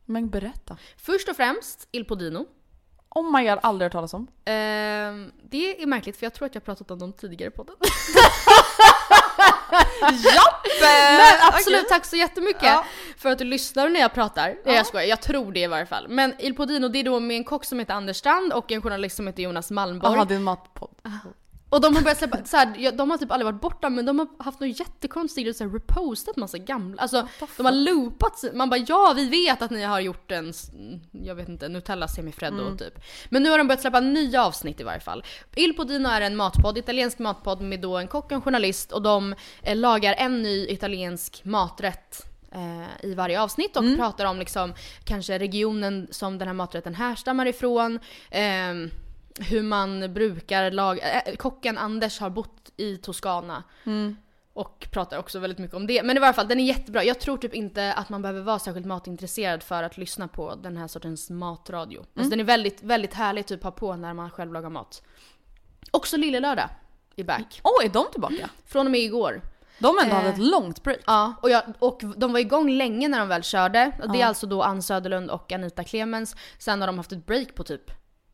[0.06, 0.78] Men berätta.
[0.98, 2.46] Först och främst Il Podino.
[3.16, 4.28] Oh my god, aldrig hört talas om.
[4.46, 7.76] Ehm, det är märkligt för jag tror att jag pratat om dem tidigare i podden.
[10.02, 10.66] Japp!
[10.82, 12.86] Men absolut, tack så jättemycket Ja.
[13.18, 14.56] för att du lyssnar när jag pratar.
[14.66, 16.08] Nej jag skojar, jag tror det i varje fall.
[16.08, 18.82] Men Il Podino det är då med en kock som heter Anders Strand och en
[18.82, 20.14] journalist som heter Jonas Malmborg.
[20.16, 20.90] Jaha, det är en matpodd.
[21.72, 24.20] Och de har börjat släppa, så här, de har typ aldrig varit borta men de
[24.20, 28.80] har haft något jättekonstigt så här, repostat massa gamla, alltså de har loopat man bara
[28.88, 30.54] ja vi vet att ni har gjort en,
[31.12, 32.78] jag vet inte, Nutella semifreddo Mm.
[32.78, 32.94] typ.
[33.30, 35.24] Men nu har de börjat släppa nya avsnitt i varje fall.
[35.56, 39.02] Il Podino är en matpodd, italiensk matpodd med då en kock och en journalist och
[39.02, 44.74] de eh, lagar en ny italiensk maträtt eh, i varje avsnitt och pratar om liksom
[45.04, 48.00] kanske regionen som den här maträtten härstammar ifrån.
[48.32, 48.92] ehm,
[49.42, 53.64] hur man brukar laga, äh, kocken Anders har bott i Toscana.
[54.54, 56.04] Och pratar också väldigt mycket om det.
[56.04, 57.04] Men i varje fall, den är jättebra.
[57.04, 60.78] Jag tror typ inte att man behöver vara särskilt matintresserad för att lyssna på den
[60.78, 62.06] här sortens matradio.
[62.16, 65.02] Alltså den är väldigt, väldigt härlig typ ha på när man själv lagar mat.
[65.92, 66.70] Också Lille Lördag
[67.16, 67.62] är back.
[67.64, 68.50] Åh, är de tillbaka?
[68.66, 69.42] Från och med igår.
[69.80, 71.00] De har ändå Eh, hade ett långt break.
[71.06, 73.92] Ja, och, jag, och de var igång länge när de väl körde.
[73.98, 74.26] Det är Ja.
[74.26, 76.36] alltså då Ann Söderlund och Anita Clemens.
[76.60, 77.92] Sen har de haft ett break på typ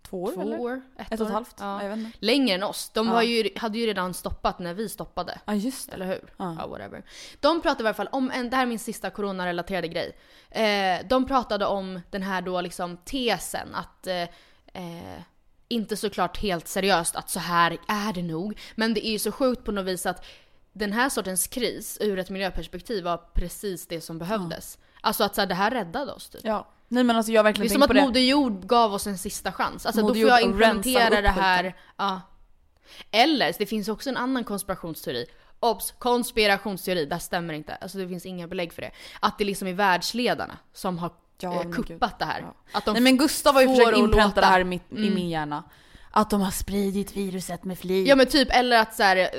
[0.09, 0.59] Två år två eller?
[0.59, 1.55] år, Ett och ett halvt?
[1.59, 1.65] Ja.
[1.65, 2.17] Ja, jag vet inte.
[2.21, 2.89] Längre än oss.
[2.93, 3.13] De Ja.
[3.13, 5.39] var ju, hade ju redan stoppat när vi stoppade.
[5.45, 5.95] Ja just det.
[5.95, 6.33] Eller hur?
[6.37, 6.55] Ja.
[6.59, 6.67] Ja.
[6.67, 7.03] whatever.
[7.39, 10.17] De pratade i alla fall om, en, det här är min sista coronarelaterade grej.
[10.49, 14.21] Eh, de pratade om den här då liksom tesen att, eh,
[14.73, 15.21] eh,
[15.67, 19.31] inte såklart helt seriöst att så här är det nog, men det är ju så
[19.31, 20.25] sjukt på något vis att
[20.73, 24.77] den här sortens kris ur ett miljöperspektiv var precis det som behövdes.
[25.01, 26.41] Alltså att så här, det här räddade oss typ.
[26.43, 26.67] Ja.
[26.87, 28.07] Nej men alltså jag har Det är verkligen som att.
[28.07, 29.85] Moder Jord gav oss en sista chans.
[29.85, 31.75] Alltså Moder då får jag implementera det här.
[31.97, 32.21] Ja.
[33.11, 35.25] Eller, det finns också en annan konspirationsteori.
[35.59, 35.93] Obs!
[35.99, 37.75] Konspirationsteori, det stämmer inte.
[37.75, 38.91] Alltså det finns inga belägg för det.
[39.19, 41.99] Att det liksom är världsledarna som har Ja, eh, kuppat gud.
[42.19, 42.41] det här.
[42.41, 42.55] Ja.
[42.71, 44.95] Att de Nej men Gustav har ju försökt att inpränta det här i, mitt, i
[44.97, 45.13] Mm.
[45.13, 45.63] min hjärna.
[46.11, 48.07] Att de har spridit viruset med flit.
[48.07, 49.29] Ja men typ, eller att så här,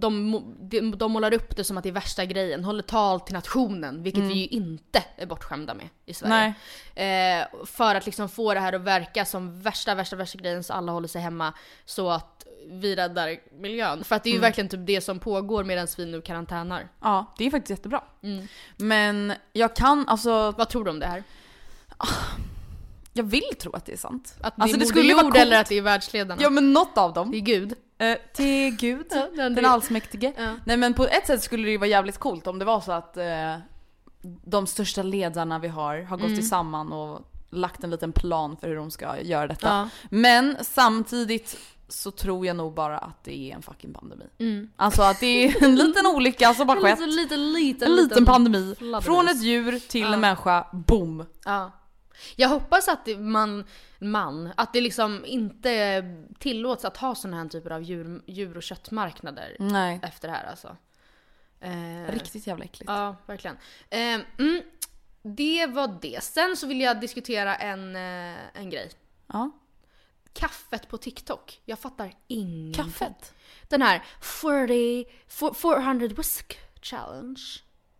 [0.00, 3.34] de, de, de målar upp det som att det är värsta grejen, håller tal till
[3.34, 6.54] nationen, vilket vi ju inte är bortskämda med i Sverige.
[6.94, 10.72] Eh, för att liksom få det här att verka som värsta, värsta, värsta grejen så
[10.72, 11.52] alla håller sig hemma
[11.84, 14.04] så att vi räddar miljön.
[14.04, 16.88] För att det är ju verkligen typ det som pågår medan vi nu karantänar.
[17.00, 18.04] Ja, det är faktiskt jättebra.
[18.22, 18.48] Mm.
[18.76, 21.22] Men jag kan, alltså, Vad tror du om det här?
[23.12, 24.34] jag vill tro att det är sant.
[24.40, 25.36] Att det alltså, är det skulle vara coolt.
[25.36, 26.42] eller att det är världsledarna?
[26.42, 27.30] Ja men något av dem.
[27.30, 27.74] Det är Gud.
[27.98, 30.32] Eh, till Gud, Ja, den- den allsmäktige.
[30.36, 30.54] Ja.
[30.66, 32.92] Nej men på ett sätt skulle det ju vara jävligt coolt om det var så
[32.92, 33.56] att eh,
[34.44, 36.36] de största ledarna vi har har gått Mm.
[36.38, 39.68] tillsammans och lagt en liten plan för hur de ska göra detta.
[39.68, 39.88] Ja.
[40.10, 44.24] Men samtidigt så tror jag nog bara att det är en fucking pandemi.
[44.38, 44.70] Mm.
[44.76, 46.98] Alltså att det är en liten olycka som har En skett.
[46.98, 48.74] liten, liten, liten, En liten pandemi.
[48.78, 49.04] fladdermus.
[49.04, 51.24] Från ett djur till en människa, boom.
[52.16, 52.32] Ja.
[52.36, 53.64] Jag hoppas att man,
[53.98, 56.04] man, att det liksom inte
[56.38, 60.00] tillåts att ha sådana här typer av djur, djur och köttmarknader Nej.
[60.02, 60.76] efter det här alltså.
[61.60, 62.90] Eh, Riktigt jävla äckligt.
[62.90, 63.56] Ja, verkligen.
[63.90, 64.62] Eh, mm,
[65.22, 66.22] det var det.
[66.22, 68.90] Sen så vill jag diskutera en, eh, en grej.
[69.26, 69.50] Ja.
[70.32, 71.60] Kaffet på TikTok.
[71.64, 72.84] Jag fattar ingenting.
[72.84, 73.34] Kaffet?
[73.68, 75.04] Den här 40,
[75.54, 77.42] 400 whisk challenge.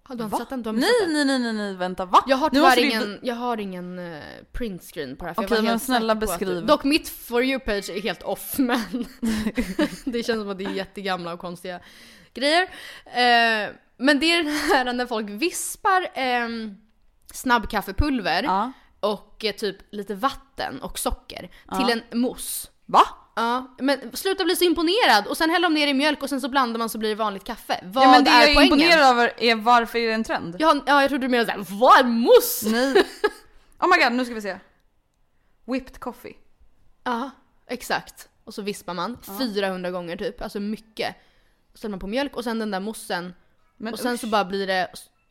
[0.08, 0.62] Har du inte sett den?
[0.62, 1.12] Du har Nej, den.
[1.12, 2.24] nej, nej, nej, nej, vänta, va?
[2.26, 5.56] Jag har tyvärr du- ingen, jag har ingen uh, printscreen på det här för Okej,
[5.56, 6.66] jag var men snälla på att- beskriv.
[6.66, 8.80] Dock mitt for you page är helt off men
[10.04, 11.80] det känns som att det är jättegamla och konstiga
[12.34, 12.62] grejer.
[13.04, 16.76] Eh, men det är den här när folk vispar ehm,
[17.32, 18.72] snabbkaffepulver Ja.
[19.00, 22.68] och eh, typ lite vatten och socker till en mousse.
[22.86, 23.02] Va?
[23.36, 26.40] Ja, men sluta bli så imponerad och sen häller de ner i mjölk och sen
[26.40, 27.80] så blandar man så blir det vanligt kaffe.
[27.84, 28.72] Vad ja men det är jag är poängen?
[28.72, 30.56] imponerad över är varför är det en trend?
[30.58, 32.68] Ja, ja, jag trodde du menade såhär, vad mousse?
[32.70, 33.06] Nej.
[33.80, 34.58] Oh my god, nu ska vi se.
[35.64, 36.36] Whipped coffee.
[37.04, 37.30] Ja,
[37.66, 38.28] exakt.
[38.44, 41.16] Och så vispar man 400 gånger typ, alltså mycket.
[41.72, 43.34] Så ställer man på mjölk och sen den där moussen.
[43.76, 44.20] Men och sen usch.
[44.20, 44.88] så bara blir det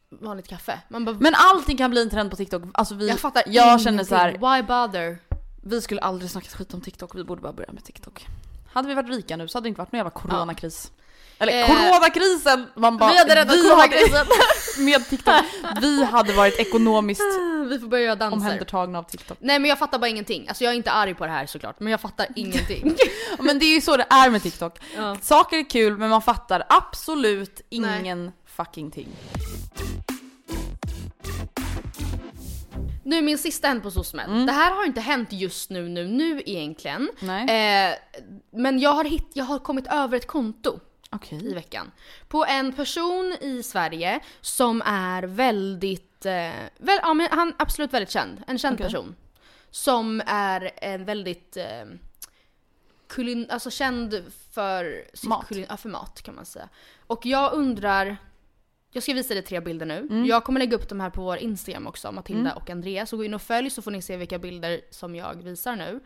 [0.09, 0.79] vanligt kaffe.
[0.89, 2.63] Man bara, Men allting kan bli en trend på TikTok.
[2.73, 4.29] Alltså vi, jag fattar jag känner så här.
[4.29, 4.49] ingenting.
[4.51, 5.19] Why bother?
[5.65, 8.25] Vi skulle aldrig snacka skit om TikTok, vi borde bara börja med TikTok.
[8.73, 10.91] Hade vi varit rika nu så hade det inte varit någon jävla coronakris.
[11.39, 12.67] Eller Eh, coronakrisen!
[12.75, 14.27] Man bara, vi hade räddat coronakrisen.
[14.85, 15.35] med TikTok.
[15.81, 17.21] Vi hade varit ekonomiskt
[17.69, 18.35] Vi får börja dansa.
[18.35, 19.37] omhändertagna av TikTok.
[19.41, 20.47] Nej men jag fattar bara ingenting.
[20.47, 22.95] Alltså jag är inte arg på det här såklart, men jag fattar ingenting.
[23.39, 24.79] Men det är ju så det är med TikTok.
[24.95, 25.17] Ja.
[25.21, 29.07] Saker är kul men man fattar absolut ingen fucking ting.
[33.05, 34.29] Nu min sista hänt på SOSMED.
[34.47, 37.09] Det här har inte hänt just nu, nu, nu egentligen.
[37.21, 37.95] Eh,
[38.51, 41.51] men jag har, hitt, jag har kommit över ett konto Okej.
[41.51, 41.91] i veckan.
[42.27, 47.93] På en person i Sverige som är väldigt, eh, väl, ja men han är absolut
[47.93, 48.43] väldigt känd.
[48.47, 48.85] En känd Okej.
[48.85, 49.15] person.
[49.71, 51.85] Som är en väldigt, eh,
[53.07, 55.47] kulin, alltså känd för Mat.
[55.47, 56.69] Kulin, ja, för mat kan man säga.
[57.07, 58.17] Och jag undrar,
[58.95, 59.97] jag ska visa dig tre bilder nu.
[59.97, 60.25] Mm.
[60.25, 63.09] Jag kommer lägga upp de här på vår Instagram också, Matilda och Andreas.
[63.09, 65.99] Så gå in och följ så får ni se vilka bilder som jag visar nu.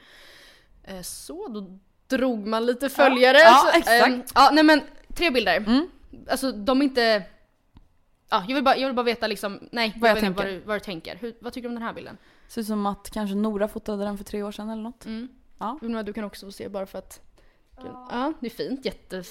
[0.84, 3.38] Eh, Så, då drog man lite följare.
[3.38, 4.06] Ja, Så, exakt.
[4.08, 4.13] Mm.
[4.13, 4.82] ehm, ja, nej men
[5.13, 5.86] tre bilder.
[6.30, 7.23] Alltså de är inte...
[8.30, 10.45] Ja, jag vill bara, jag vill bara veta liksom, nej, Vad jag vet inte vad,
[10.45, 10.60] tänker.
[10.60, 11.15] du, vad du tänker.
[11.15, 12.17] Hur, vad tycker du om den här bilden?
[12.47, 15.06] Ser ut som att kanske Nora fotade den för tre år sedan eller något.
[15.06, 15.28] Mm.
[15.60, 15.80] Ja.
[16.06, 17.21] Du kan också få se bara för att...
[18.09, 18.85] Ja, det är fint.
[18.85, 19.23] Jätte...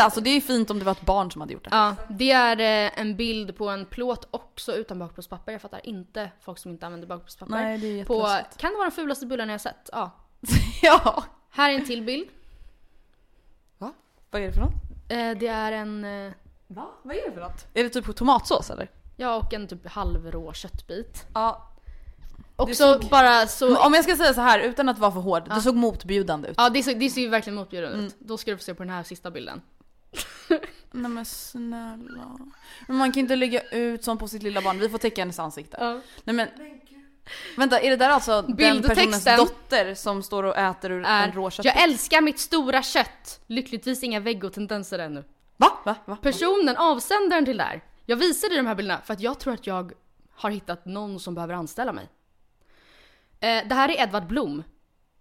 [0.00, 1.70] Alltså det är fint om det var ett barn som hade gjort det.
[1.72, 5.52] Ja, det är eh, en bild på en plåt också utan bakplåtspapper.
[5.52, 7.54] Jag fattar inte folk som inte använder bakplåtspapper.
[7.54, 8.20] Nej, det är på,
[8.56, 9.90] kan det vara den fulaste bullen jag har sett?
[9.92, 10.10] Ja.
[10.82, 11.24] ja.
[11.50, 12.28] Här är en till bild.
[13.78, 13.92] Va?
[14.30, 14.72] Vad är det för något?
[15.08, 16.04] Eh, det är en...
[16.04, 16.32] Eh,
[16.66, 16.86] Va?
[17.02, 17.66] Vad är det för något?
[17.74, 18.90] Är det typ tomatsås eller?
[19.16, 21.26] ja, och en typ halvrå köttbit.
[21.34, 21.68] Ja.
[22.56, 23.78] Också såg- bara så...
[23.78, 26.54] Om jag ska säga så här utan att vara för hård, det såg motbjudande ut.
[26.58, 28.06] Ja, det ser, det ser ju verkligen motbjudande Mm.
[28.06, 28.16] ut.
[28.18, 29.60] Då ska du få se på den här sista bilden.
[30.92, 32.38] Nej men snälla.
[32.88, 35.38] Men man kan inte lägga ut sånt på sitt lilla barn, vi får täcka hennes
[35.38, 35.76] ansikte.
[35.80, 36.00] Ja.
[36.24, 36.48] Nej men.
[37.56, 41.50] Vänta, är det där alltså den personens dotter som står och äter ur en rå
[41.50, 41.72] köttbit?
[41.74, 43.40] jag älskar mitt stora kött.
[43.46, 45.24] Lyckligtvis inga vegotendenser ännu.
[45.56, 45.72] Va?
[45.84, 45.94] Va?
[46.04, 46.16] Va?
[46.16, 47.80] Personen, avsändaren till det här.
[48.06, 49.92] Jag visade de här bilderna för att jag tror att jag
[50.36, 52.08] har hittat någon som behöver anställa mig.
[53.40, 54.62] Eh, det här är Edvard Blom.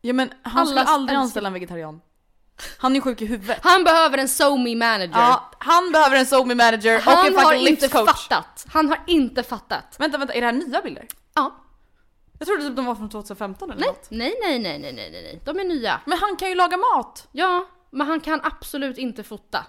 [0.01, 2.01] Ja men han skulle Allas aldrig älskar- anställa en vegetarian.
[2.77, 3.59] Han är sjuk i huvudet.
[3.63, 5.11] Han behöver en SoMe manager.
[5.19, 8.27] Ja, han behöver en SoMe manager och han en har fucking inte livscoach.
[8.27, 8.65] fattat.
[8.73, 9.95] Han har inte fattat.
[9.99, 11.07] Vänta, vänta, är det här nya bilder?
[11.33, 11.55] Ja.
[12.39, 14.07] Jag trodde typ de var från 2015 eller Nej, något.
[14.09, 15.41] nej, nej, nej, nej, nej, nej, nej.
[15.45, 16.01] De är nya.
[16.05, 17.27] Men han kan ju laga mat!
[17.31, 19.65] Ja, men han kan absolut inte fota.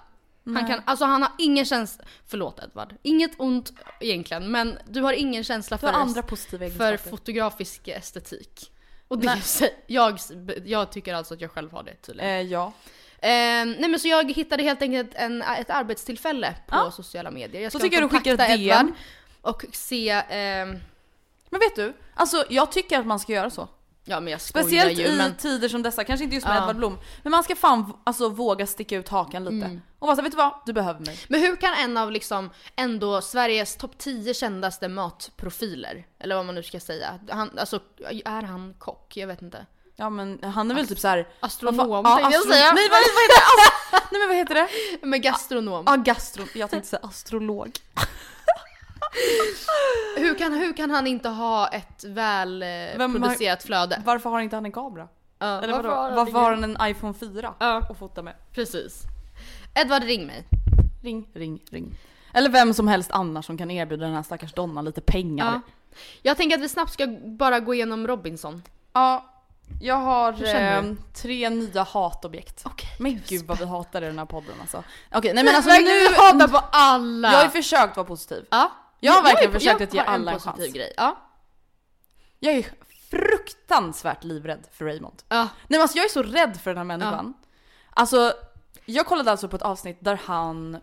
[0.54, 5.12] Han kan, alltså han har ingen känsla, förlåt Edvard, inget ont egentligen men du har
[5.12, 8.72] ingen känsla För andra positiva för fotografisk estetik.
[9.08, 9.74] Och det, Nej.
[9.86, 10.18] jag,
[10.64, 12.30] jag tycker alltså att jag själv har det tydligen.
[12.30, 12.72] Eh, ja.
[13.18, 13.28] Eh,
[13.64, 16.90] nej men så jag hittade helt enkelt en, ett arbetstillfälle på Ja.
[16.90, 17.62] sociala medier.
[17.62, 18.92] Jag Så ska tycker jag du skickar ett DM.
[19.40, 20.78] Och se, ehm,
[21.50, 21.92] Men vet du?
[22.14, 23.68] Alltså jag tycker att man ska göra så.
[24.08, 26.60] Ja men jag Speciellt ju i men tider som dessa, kanske inte just med Ja.
[26.60, 26.98] Edvard Blom.
[27.22, 29.66] Men man ska fan alltså, våga sticka ut hakan lite.
[29.66, 29.82] Mm.
[29.98, 30.52] Och bara vet du vad?
[30.66, 31.18] Du behöver mig.
[31.28, 36.54] Men hur kan en av liksom ändå Sveriges topp 10 kändaste matprofiler, eller vad man
[36.54, 37.80] nu ska säga, han, alltså
[38.24, 39.16] är han kock?
[39.16, 39.66] Jag vet inte.
[39.96, 41.28] Ja men han är väl typ såhär...
[41.40, 42.72] Astronom ja, tänkte jag astro- säga.
[42.72, 43.96] Nej vad, vad heter det?
[43.96, 44.68] Ast- Nej men vad heter det?
[45.06, 45.84] Men gastronom.
[45.86, 46.44] Ja gastro...
[46.54, 47.78] Jag tänkte säga astrolog.
[50.16, 54.02] Hur, kan, hur kan han inte ha ett väl eh, har- producerat flöde?
[54.04, 55.08] Varför har inte han en kamera?
[55.38, 57.82] Ja, Eller varför har han Varför har han en iPhone 4 Ja.
[57.90, 58.34] att fota med?
[58.52, 59.02] Precis.
[59.74, 60.44] Edvard ring mig.
[61.02, 61.94] Ring, ring, ring.
[62.32, 65.52] Eller vem som helst annars som kan erbjuda den här stackars Donna lite pengar.
[65.52, 65.60] Ja.
[66.22, 68.62] Jag tänker att vi snabbt ska bara gå igenom Robinson.
[68.92, 69.24] Ja,
[69.80, 70.82] jag har eh,
[71.14, 72.62] tre nya hatobjekt.
[72.66, 72.88] Okej.
[72.98, 74.84] Men gud vad vi hatar i den här podden alltså.
[75.14, 75.84] Okej, nej men alltså nu...
[75.84, 77.28] vi hatar på alla!
[77.32, 78.44] Jag har ju försökt vara positiv.
[78.50, 78.72] ja.
[79.00, 80.72] Jag har verkligen är- försökt jag att ge alla en chans.
[80.72, 80.92] Grej.
[80.96, 81.16] Ja.
[82.38, 82.66] Jag är
[83.10, 85.22] fruktansvärt livrädd för Raymond.
[85.28, 85.42] Ja.
[85.42, 87.34] Nej men alltså jag är så rädd för den här människan.
[87.90, 88.32] Alltså,
[88.84, 90.78] jag kollade alltså på ett avsnitt där han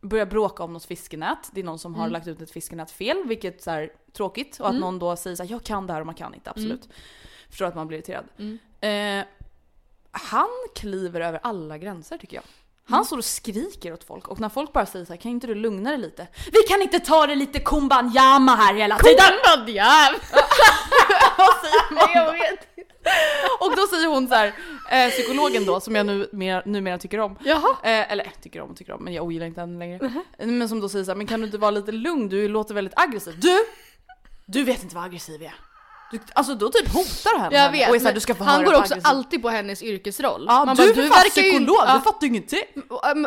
[0.00, 1.50] börjar bråka om något fiskenät.
[1.52, 4.60] Det är någon som har lagt ut ett fiskenät fel, vilket är tråkigt.
[4.60, 6.50] Och att någon då säger så här, jag kan det här och man kan inte,
[6.50, 6.88] absolut.
[7.48, 8.24] Förstår att man blir irriterad.
[8.80, 9.24] Eh,
[10.10, 12.44] han kliver över alla gränser tycker jag.
[12.90, 15.46] Han står och skriker åt folk och när folk bara säger så här, kan inte
[15.46, 16.26] du lugna dig lite?
[16.52, 19.24] Vi kan inte ta det lite kumbanyama här hela tiden!
[19.44, 20.14] Kumbandjam!
[21.38, 22.56] Vad säger man då?
[23.60, 24.52] Och då säger hon så här,
[24.90, 27.36] eh, psykologen då, som jag nu mer, numera tycker om.
[27.44, 27.76] Jaha.
[27.82, 30.22] Eh, eller tycker om och tycker om, men jag ogillar inte henne längre.
[30.38, 32.28] Men som då säger så här, men kan du inte vara lite lugn?
[32.28, 33.40] Du låter väldigt aggressiv.
[33.40, 33.58] Du!
[34.46, 35.54] Du vet inte vad aggressiv är.
[36.10, 38.34] Du, alltså då typ hotar han Jag vet, och är så här, men du ska
[38.34, 39.02] få han går också aggressiv.
[39.04, 40.44] alltid på hennes yrkesroll.
[40.48, 42.64] Ja, Man du bara, är för fan verkar ju- psykolog, ja, du fattar ju ingenting!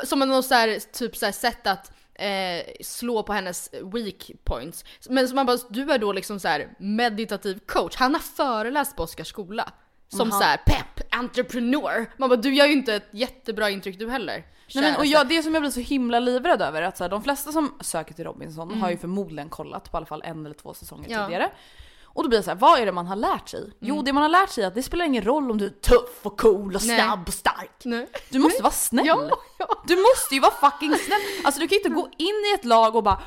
[0.04, 4.86] Som någon så här, typ så här sätt att eh, slå på hennes weak points.
[5.10, 7.96] Men som man bara, du är då liksom så här meditativ coach.
[7.96, 9.69] Han har föreläst på Oskars skola.
[10.10, 12.06] Som han- så här pepp, entreprenör.
[12.17, 14.43] Man bara, du gör ju inte ett jättebra intryck du heller.
[14.76, 17.04] Nej, men, och jag, det som jag blir så himla livrädd över är att så
[17.04, 20.22] här, de flesta som söker till Robinson har ju förmodligen kollat på i alla fall
[20.26, 21.26] en eller två säsonger Ja.
[21.26, 21.50] tidigare.
[22.13, 23.71] Och då blir det så här, vad är det man har lärt sig?
[23.80, 25.69] Jo, det man har lärt sig är att det spelar ingen roll om du är
[25.69, 26.97] tuff och cool och Nej.
[26.99, 27.82] snabb och stark.
[27.84, 28.08] Nej.
[28.30, 29.06] Du måste vara snäll.
[29.08, 29.67] Ja, ja.
[29.88, 31.19] Du måste ju vara fucking snäll.
[31.43, 33.21] Alltså du kan inte gå in i ett lag och bara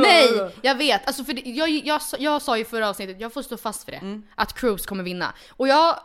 [0.00, 1.06] Nej, jag vet.
[1.06, 3.84] Alltså för det, jag, jag, sa- jag sa ju förra avsnittet, jag får stå fast
[3.84, 3.98] för det.
[3.98, 4.22] Mm.
[4.34, 5.34] Att Cruz kommer vinna.
[5.50, 5.96] Och jag,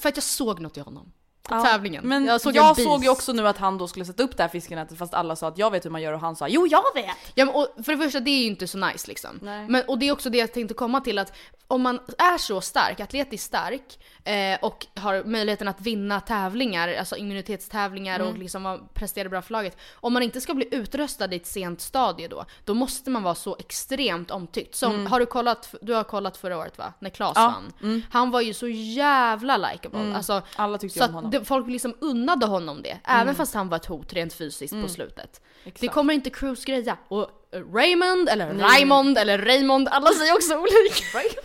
[0.00, 1.12] för att jag såg något i honom.
[1.42, 2.08] På Ja, tävlingen.
[2.08, 4.42] Men jag, såg, jag såg ju också nu att han då skulle sätta upp det
[4.42, 6.66] här fiskenätet fast alla sa att jag vet hur man gör och han sa jo
[6.66, 7.16] jag vet!
[7.34, 9.38] Ja, men, och för det första, det är ju inte så nice liksom.
[9.42, 9.68] Nej.
[9.68, 11.32] Men, och det är också det jag tänkte komma till att
[11.72, 17.16] om man är så stark, atletiskt stark eh, och har möjligheten att vinna tävlingar, alltså
[17.16, 19.76] immunitetstävlingar och liksom prestera bra för laget.
[19.94, 23.34] Om man inte ska bli utröstad i ett sent stadie då, då måste man vara
[23.34, 24.74] så extremt omtyckt.
[24.74, 26.92] Som, har du kollat, du har kollat förra året va?
[26.98, 28.02] När Klas Ja, vann.
[28.10, 30.16] Han var ju så jävla likeable.
[30.16, 31.30] Alltså, Alla tyckte så om honom.
[31.32, 34.88] Det, folk liksom unnade honom det, även fast han var ett hot rent fysiskt på
[34.88, 35.40] slutet.
[35.80, 36.96] Det kommer inte Cruise greja.
[37.08, 37.30] Och
[37.74, 41.04] Raymond, eller Raymond, eller Raymond, alla säger också olika.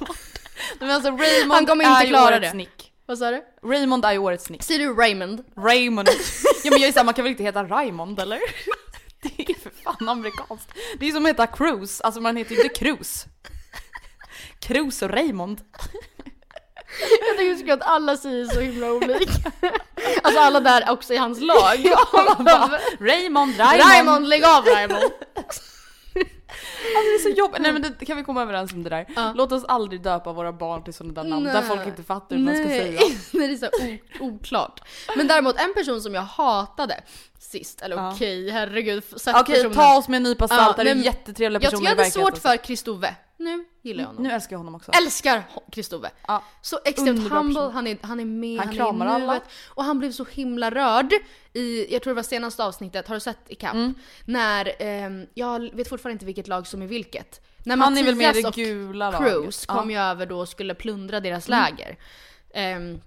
[0.79, 2.53] Men alltså Raymond Han kommer inte ju klara det.
[2.53, 2.93] Nick.
[3.05, 3.43] Vad sa du?
[3.63, 4.63] Raymond är ju årets Nick.
[4.63, 5.43] Säger du Raymond?
[5.57, 6.09] Raymond.
[6.63, 8.39] ja men jag är såhär, man kan väl inte heta Raymond eller?
[9.21, 10.73] Det är för fan amerikanskt.
[10.99, 13.27] Det är som att heta Cruise, alltså man heter ju inte Cruise.
[14.59, 15.61] Cruise och Raymond.
[17.37, 19.51] Jag tycker att alla säger så himla olika.
[20.23, 21.77] alltså alla där också i hans lag.
[22.99, 23.91] Raymond, Raymond.
[23.91, 25.03] Raymond, lägg av Raymond!
[26.95, 27.61] Alltså det är så jobbigt.
[27.61, 29.05] Nej men det, kan vi komma överens om det där?
[29.15, 29.33] Ja.
[29.35, 31.63] Låt oss aldrig döpa våra barn till sådana där namn där Nej.
[31.63, 33.01] folk inte fattar hur man ska säga.
[33.31, 34.81] Nej, det är så oklart.
[35.15, 37.01] Men däremot en person som jag hatade
[37.39, 38.11] sist, eller Ja.
[38.13, 39.03] okej, herregud.
[39.27, 39.73] Okej, personen.
[39.73, 41.93] ta oss med en nypa salt, Ja, det är en men jättetrevlig Jag tycker jag
[41.93, 43.15] i hade svårt för Kristove.
[43.39, 44.23] Nu gillar jag honom.
[44.23, 44.91] Nu älskar jag honom också.
[44.91, 46.11] Älskar Kristove.
[46.27, 46.43] Ja.
[46.61, 47.71] Så extremt humble, person.
[47.73, 49.31] han är, han är med, Han han, kramar är i alla.
[49.33, 49.43] nuet.
[49.69, 51.13] Och han blev så himla rörd
[51.53, 53.73] i, jag tror det var senaste avsnittet, har du sett Ikapp?
[53.73, 53.93] Mm.
[54.25, 57.41] När, ehm, jag vet fortfarande inte vilket lag som är vilket.
[57.65, 59.33] När Han är väl med i Mattias det och gula laget.
[59.33, 59.81] Cruise kom Ja.
[59.83, 59.91] Mm.
[59.91, 61.97] ju över då och skulle plundra deras läger.
[62.53, 63.01] Ehm,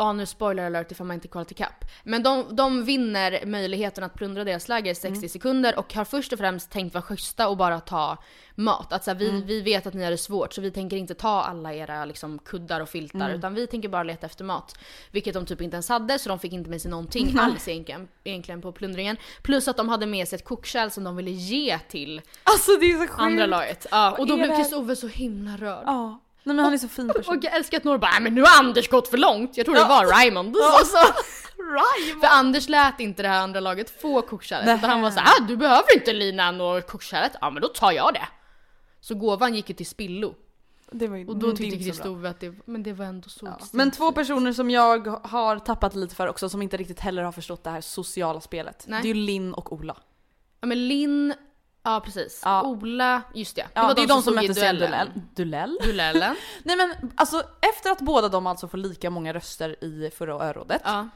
[0.00, 1.84] Ja nu spoiler alert ifall man inte kollat ikapp.
[2.04, 5.28] Men de, de vinner möjligheten att plundra deras läger i 60 Mm.
[5.28, 8.16] sekunder och har först och främst tänkt vara schyssta och bara ta
[8.54, 8.92] mat.
[8.92, 9.46] Att så här, vi, Mm.
[9.46, 12.38] vi vet att ni har det svårt så vi tänker inte ta alla era liksom,
[12.38, 13.38] kuddar och filtar Mm.
[13.38, 14.78] utan vi tänker bara leta efter mat.
[15.10, 18.08] Vilket de typ inte ens hade så de fick inte med sig någonting alls egentligen,
[18.24, 19.16] egentligen på plundringen.
[19.42, 23.08] Plus att de hade med sig ett kokkärl som de ville ge till Alltså det
[23.16, 23.86] andra laget.
[23.90, 24.56] Ja, och då blev?
[24.56, 25.82] Kristove så himla rörd.
[25.86, 26.20] Ja.
[26.44, 27.36] Nej men han är så fin person.
[27.38, 29.56] Och jag älskar att några bara "Nej, men nu har Anders gått för långt.
[29.56, 30.56] Jag tror det var Raymond.
[30.56, 30.98] Och så,
[32.20, 34.66] För Anders lät inte det här andra laget få kokkärlet.
[34.66, 34.76] Nej.
[34.76, 37.32] Utan han var så här, ah, du behöver inte linan och kokkärlet.
[37.40, 38.28] Ja men då tar jag det.
[39.00, 40.34] Så gåvan gick ju till spillo.
[40.92, 41.76] Det var ju, Och då tyckte.
[41.84, 45.58] Kristove att det, men det var ändå så extremt Men två personer som jag har
[45.58, 48.84] tappat lite för också som inte riktigt heller har förstått det här sociala spelet.
[48.88, 49.02] Nej.
[49.02, 49.96] Det är ju Linn och Ola.
[50.60, 51.34] Ja men Linn,
[51.82, 52.42] ja precis.
[52.44, 52.62] Ja.
[52.62, 53.66] Ola, just det.
[53.74, 54.90] Ja, det är de som i möttes i en duell.
[54.90, 55.28] duellen.
[55.34, 55.78] Duell?
[55.82, 56.36] Duellen.
[56.62, 57.42] Nej men alltså
[57.74, 61.08] efter att båda de alltså får lika många röster i förra örådet Ja.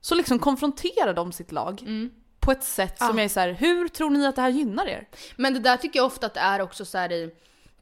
[0.00, 2.10] så liksom konfronterar de sitt lag Mm.
[2.40, 3.14] på ett sätt som Ja.
[3.14, 5.08] jag är så här: hur tror ni att det här gynnar er?
[5.36, 7.30] Men det där tycker jag ofta att det är också så här i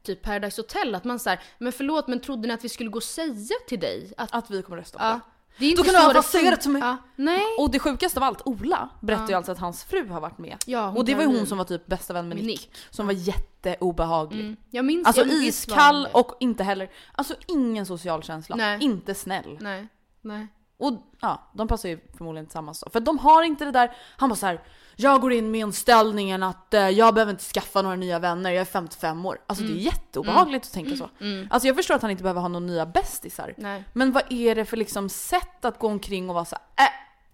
[0.03, 2.97] typ Paradise Hotel att man säger men förlåt men trodde ni att vi skulle gå
[2.97, 5.09] och säga till dig att Att vi kommer rösta på Ja.
[5.11, 5.19] det.
[5.57, 6.81] Det är Då kan du så det till mig.
[6.81, 6.97] Ja.
[7.15, 7.43] Nej.
[7.59, 10.57] Och det sjukaste av allt, Ola berättade ju alltså att hans fru har varit med.
[10.65, 12.45] Ja, hon och det var ju hon som var typ bästa vän med Nick.
[12.45, 12.71] Nick.
[12.89, 14.45] Som var jätteobehaglig.
[14.45, 14.57] Mm.
[14.69, 18.55] Jag minns Alltså jag minns iskall och inte heller, alltså ingen social känsla.
[18.55, 18.83] Nej.
[18.83, 19.57] Inte snäll.
[19.61, 19.87] Nej.
[20.21, 20.47] Nej.
[20.77, 22.89] Och ja, de passar ju förmodligen tillsammans då.
[22.89, 24.61] För de har inte det där, han bara så här.
[24.95, 28.61] Jag går in med inställningen att eh, jag behöver inte skaffa några nya vänner, jag
[28.61, 29.37] är 55 år.
[29.47, 29.75] Alltså Mm.
[29.75, 31.09] det är jätteobehagligt att tänka så.
[31.49, 33.53] Alltså jag förstår att han inte behöver ha några nya bästisar.
[33.57, 33.83] Nej.
[33.93, 36.91] Men vad är det för liksom sätt att gå omkring och vara så här, äh,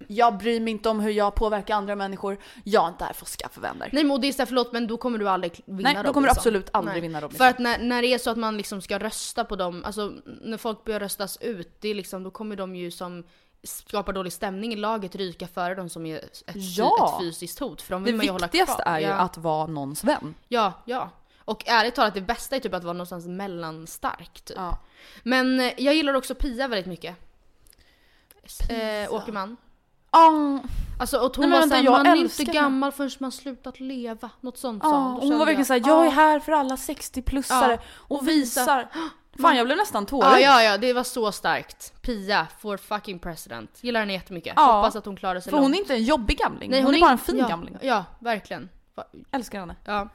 [0.08, 3.26] jag bryr mig inte om hur jag påverkar andra människor, jag är inte här för
[3.26, 3.90] att skaffa vänner.
[3.94, 6.04] Nej men och det är så här, förlåt men då kommer du aldrig vinna Nej,
[6.04, 6.40] då kommer du Robinson.
[6.40, 7.38] absolut aldrig vinna Robinson.
[7.46, 10.14] För att när, när det är så att man liksom ska rösta på dem, alltså
[10.42, 13.24] när folk börjar röstas ut, det är liksom, då kommer de ju som
[13.64, 17.16] skapar dålig stämning i laget ryka före de som är ett, Ja.
[17.18, 17.82] ett fysiskt hot.
[17.82, 19.14] För de Det vill man ju viktigaste är ju ja.
[19.14, 20.36] att vara någons vän.
[20.48, 21.10] Ja, ja.
[21.40, 24.58] Och ärligt talat, det bästa är typ att vara någonstans mellanstark typ.
[24.58, 24.78] Ja.
[25.24, 27.16] Men eh, jag gillar också Pia väldigt mycket.
[28.70, 29.58] Eh, Åkerman.
[30.12, 30.58] Oh,
[31.00, 33.32] Alltså och hon Nej, men var såhär, man är inte älskar henne." gammal förrän man
[33.32, 34.30] slutat leva.
[34.42, 35.20] Något sånt sa Ja, hon.
[35.30, 36.12] Hon var verkligen såhär, jag är ja.
[36.12, 38.88] här för alla 60-plussare Ja, och och visa- visar.
[39.42, 40.42] Fan jag blev nästan Ja, tårögd.
[40.44, 42.02] ja, ja, det var så starkt.
[42.02, 43.80] Pia, for fucking president.
[43.82, 44.54] Gillar henne jättemycket.
[44.56, 45.76] Ja, Hoppas att hon klarar sig För hon långt.
[45.76, 47.78] är inte en jobbig gamling, Nej, hon, är bara en fin ja, gamling.
[47.82, 48.70] Ja, verkligen.
[49.32, 49.76] Älskar henne.
[49.86, 50.10] Ja.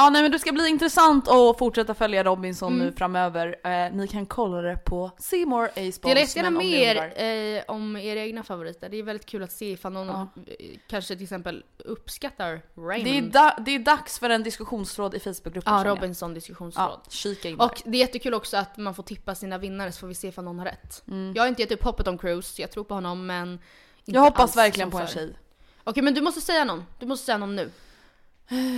[0.00, 2.86] Ja nej men det ska bli intressant att fortsätta följa Robinson Mm.
[2.86, 3.56] nu framöver.
[3.64, 5.10] Eh, ni kan kolla det på
[5.46, 5.98] More A-spons.
[6.00, 8.88] Dela jättegärna men om med ni er undrar- eh, om era egna favoriter.
[8.88, 10.28] Det är väldigt kul att se ifall någon Ja.
[10.46, 13.04] eh, kanske till exempel uppskattar Raymond.
[13.04, 15.84] Det är, da- det är dags för en diskussionstråd i Facebookgruppen Ja.
[15.84, 16.84] Robinson diskussionsråd.
[16.90, 17.64] Ja, kika in där.
[17.64, 20.28] Och det är jättekul också att man får tippa sina vinnare så får vi se
[20.28, 21.02] ifall någon har rätt.
[21.08, 21.32] Mm.
[21.36, 23.58] Jag har inte gett upp hoppet om Cruise, jag tror på honom men
[24.04, 25.36] Jag hoppas verkligen på en tjej.
[25.84, 26.84] Okej men du måste säga någon.
[26.98, 27.70] Du måste säga någon nu.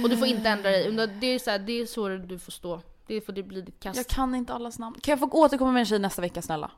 [0.02, 1.08] Och du får inte ändra dig.
[1.20, 2.80] Det är så, här, det är så du får stå.
[3.06, 3.96] Det får det bli ditt kast.
[3.96, 4.96] Jag kan inte allas namn.
[5.00, 6.70] Kan jag få återkomma med en tjej nästa vecka snälla?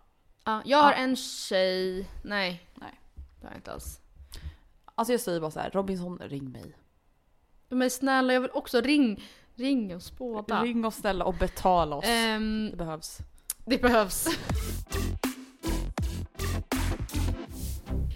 [0.44, 0.96] Ja, jag har Ja.
[0.96, 2.66] en tjej, nej.
[2.74, 3.00] Nej.
[3.40, 4.00] Det har jag inte alls.
[4.94, 6.76] Alltså jag säger bara så här, Robinson ring mig.
[7.68, 9.22] Men snälla jag vill också ring,
[9.54, 10.62] ring oss båda.
[10.62, 12.04] Ring oss snälla och betala oss.
[12.08, 13.18] Ehm, det behövs.
[13.64, 14.26] det behövs.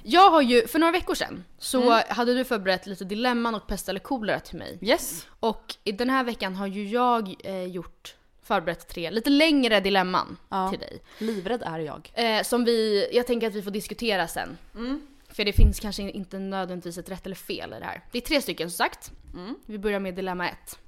[0.08, 2.02] Jag har ju, för några veckor sedan så Mm.
[2.08, 4.78] hade du förberett lite dilemman och pest eller kolera till mig.
[4.82, 5.26] Yes.
[5.40, 10.36] Och i den här veckan har ju jag eh, gjort, förberett tre lite längre dilemman
[10.48, 10.70] Ja.
[10.70, 11.00] till dig.
[11.18, 12.10] Livrädd är jag.
[12.14, 14.58] Eh, som vi, jag tänker att vi får diskutera sen.
[14.74, 15.06] Mm.
[15.28, 18.04] För det finns kanske inte nödvändigtvis ett rätt eller fel i det här.
[18.12, 19.12] Det är tre stycken som sagt.
[19.34, 19.54] Mm.
[19.66, 20.78] Vi börjar med dilemma ett.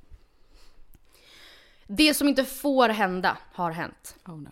[1.87, 4.17] Det som inte får hända har hänt.
[4.27, 4.51] Oh no.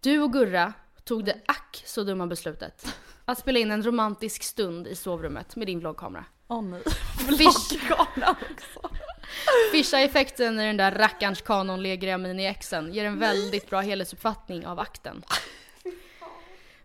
[0.00, 0.72] Du och Gurra
[1.04, 2.94] tog det ack så dumma beslutet
[3.24, 6.24] att spela in en romantisk stund i sovrummet med din vloggkamera.
[6.48, 6.82] Åh oh, nej.
[7.26, 8.90] Vloggkamera också.
[9.72, 14.78] Fisha-effekten i den där rackarns Canon Legria Mini Xen ger en väldigt bra helhetsuppfattning av
[14.78, 15.22] akten.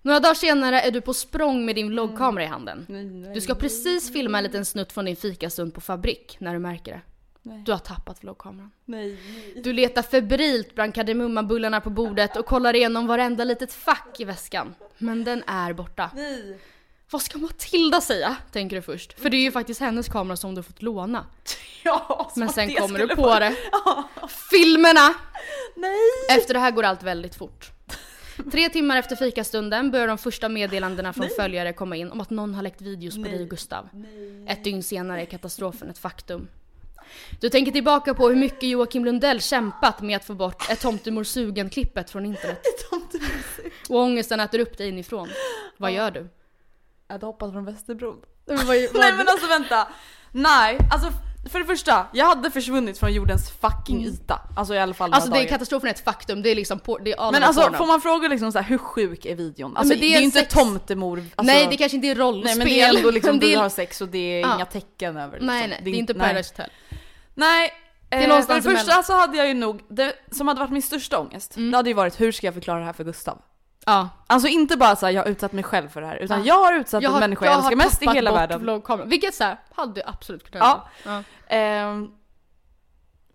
[0.02, 2.86] Några dagar senare är du på språng med din vloggkamera i handen.
[3.34, 6.92] Du ska precis filma en liten snutt från din fikastund på Fabrik när du märker
[6.92, 7.02] det.
[7.48, 7.64] Nej.
[7.66, 8.72] Du har tappat vloggkameran.
[8.86, 9.18] Nej.
[9.64, 14.76] Du letar febrilt bland kardemummabullarna på bordet och kollar igenom varenda litet fack i väskan.
[14.98, 16.12] Men den är borta.
[16.16, 16.58] Nej.
[17.12, 18.36] Vad ska Matilda säga?
[18.52, 19.20] Tänker du först.
[19.20, 21.26] För det är ju faktiskt hennes kamera som du fått låna.
[21.84, 23.56] Ja, Men sen kommer du på vara- det.
[24.52, 25.14] Filmerna!
[25.76, 26.38] Nej.
[26.38, 27.72] Efter det här går allt väldigt fort.
[28.52, 32.54] Tre timmar efter fikastunden börjar de första meddelandena från följare komma in om att någon
[32.56, 33.89] har läckt videos på dig och Gustav.
[34.48, 36.48] Ett dygn senare är katastrofen ett faktum.
[37.39, 41.24] Du tänker tillbaka på hur mycket Joakim Lundell kämpat med att få bort ett tomtemor
[41.24, 42.62] sugen-klippet från internet.
[43.89, 45.30] Och ångesten äter upp dig inifrån.
[45.78, 46.30] Vad gör du?
[47.08, 48.18] Jag hade hoppat från Västerbron.
[48.45, 49.88] vad, Nej men alltså vänta.
[50.32, 51.10] Nej, alltså
[51.51, 54.39] för det första, jag hade försvunnit från jordens fucking yta.
[54.55, 56.97] Alltså i alla fall Alltså det är katastrofen är ett faktum, det är liksom på,
[56.97, 57.78] det är Men alltså porno.
[57.78, 59.78] får man fråga liksom så här, hur sjuk är videon?
[59.78, 61.18] Alltså men det, det är är ju inte sex- tomtemor.
[61.36, 62.43] Alltså, Nej det kanske inte är rollspel.
[62.45, 64.55] Nej men det är ändå liksom vi är- har sex och det är Ja.
[64.55, 65.47] inga tecken över liksom.
[65.47, 66.14] Nej nej, det är inte.
[66.14, 66.70] Paradise Hotel.
[67.38, 67.72] Nej.
[68.10, 70.82] är eh, för det första så hade jag ju nog, det som hade varit min
[70.82, 71.72] största ångest, Mm.
[71.72, 73.42] det hade ju varit hur ska jag förklara det här för Gustav?
[73.86, 74.10] Ja.
[74.28, 76.46] Alltså inte bara såhär jag har utsatt mig själv för det här, utan Ja.
[76.46, 78.60] jag har utsatt en människa jag, älskar mest i tappat hela bort världen.
[78.60, 79.10] vloggkameran.
[79.10, 80.68] Vilket såhär, hade absolut kunnat
[81.06, 81.24] Ja.
[81.50, 81.56] ja.
[81.56, 82.12] Ehm,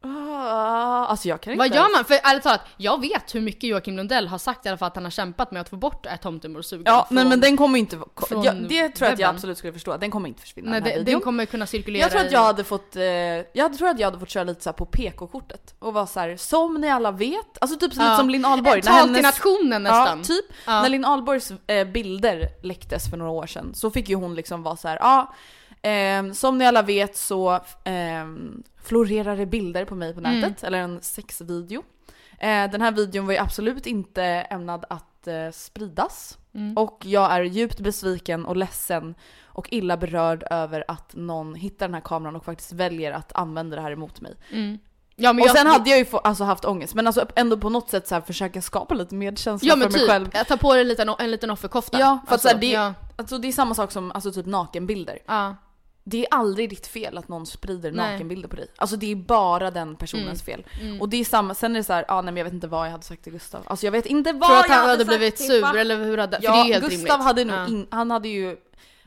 [0.02, 2.04] ah, alltså jag kan inte Vad gör man?
[2.04, 4.94] För ärligt talat, jag vet hur mycket Joakim Lundell har sagt i alla fall att
[4.94, 7.56] han har kämpat med att få bort ett tomtemor sugen Ja, från- nej men den
[7.56, 7.98] kommer inte,
[8.28, 9.34] från ja, det tror jag att jag webben.
[9.34, 12.10] absolut skulle förstå, den kommer inte försvinna Nej, den den, den kommer kunna cirkulera Jag
[12.10, 13.02] tror att jag hade fått, eh,
[13.52, 16.36] jag tror att jag hade fått köra lite så på PK-kortet och vara så här:
[16.36, 18.02] som ni alla vet, alltså typ Ja.
[18.02, 18.78] lite som Linn Ahlborg.
[18.78, 20.18] Ett tal till nationen nästan.
[20.18, 20.44] Ja, typ.
[20.66, 20.82] Ja.
[20.82, 24.62] När Linn Ahlborgs eh, bilder läcktes för några år sedan så fick ju hon liksom
[24.62, 25.34] vara så här: ja,
[25.82, 30.40] ehm, som ni alla vet så ehm, florerar det bilder på mig på Mm.
[30.40, 31.82] nätet, eller en sexvideo.
[32.38, 36.38] Eh, den här videon var ju absolut inte ämnad att eh, spridas.
[36.54, 36.76] Mm.
[36.78, 39.14] Och jag är djupt besviken och ledsen
[39.44, 43.76] och illa berörd över att någon hittar den här kameran och faktiskt väljer att använda
[43.76, 44.34] det här emot mig.
[44.50, 44.78] Mm.
[45.16, 47.56] Ja, men och jag, sen hade jag ju få, alltså haft ångest, men alltså ändå
[47.58, 50.28] på något sätt så här försöka skapa lite medkänsla Ja för men mig typ, själv.
[50.34, 51.98] jag tar på dig en liten, en liten offerkofta.
[52.00, 52.94] Ja, för att Alltså, så här, det, ja.
[53.16, 55.18] alltså, det är samma sak som alltså, typ nakenbilder.
[55.26, 55.56] Ja.
[56.04, 58.12] Det är aldrig ditt fel att någon sprider Nej.
[58.12, 58.66] nakenbilder på dig.
[58.76, 60.66] Alltså det är bara den personens fel.
[60.80, 61.00] Mm.
[61.00, 62.66] Och det är samma, sen är det så här, ah, nej men jag vet inte
[62.66, 63.62] vad jag hade sagt till Gustav.
[63.66, 65.76] Alltså jag vet inte vad Tror du att jag han hade sagt blivit till sur
[65.76, 67.24] eller hur hade, för Ja, det är ju helt Gustav rimligt.
[67.26, 67.66] hade nog Ja.
[67.68, 68.56] in, han hade ju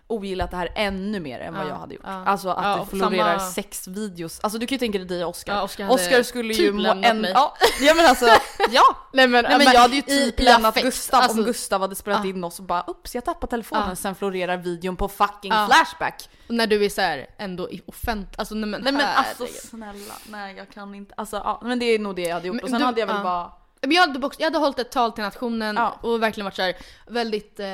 [0.08, 2.04] ogillat det här ännu mer än vad Ja, jag hade gjort.
[2.06, 4.40] Alltså att Ja, det och florerar samma- sex videos.
[4.40, 5.64] Alltså du kan ju tänka dig dig och Oscar.
[5.64, 7.24] Oscar Oscar skulle ju typ må en...
[7.34, 8.26] Ja, ja men alltså,
[8.72, 8.84] ja!
[9.14, 10.76] Nej men, Nej men jag hade ju typ lämnat.
[10.82, 13.96] Gustav Alltså, om Gustav hade spelat in oss och bara ups jag tappade telefonen Ja.
[13.96, 15.52] sen florerar videon på fucking.
[15.52, 16.30] Flashback.
[16.48, 20.56] När du är såhär ändå i offent, alltså nej men, Nej men alltså snälla, nej
[20.58, 21.14] jag kan inte.
[21.18, 22.56] Alltså ja, men det är nog det jag hade gjort.
[22.56, 23.24] Men och sen du- hade jag väl ja.
[23.24, 23.52] bara...
[23.82, 26.00] Men jag hade, också, jag hade hållit ett tal till nationen Ja.
[26.02, 26.74] och verkligen varit såhär
[27.08, 27.66] väldigt eh,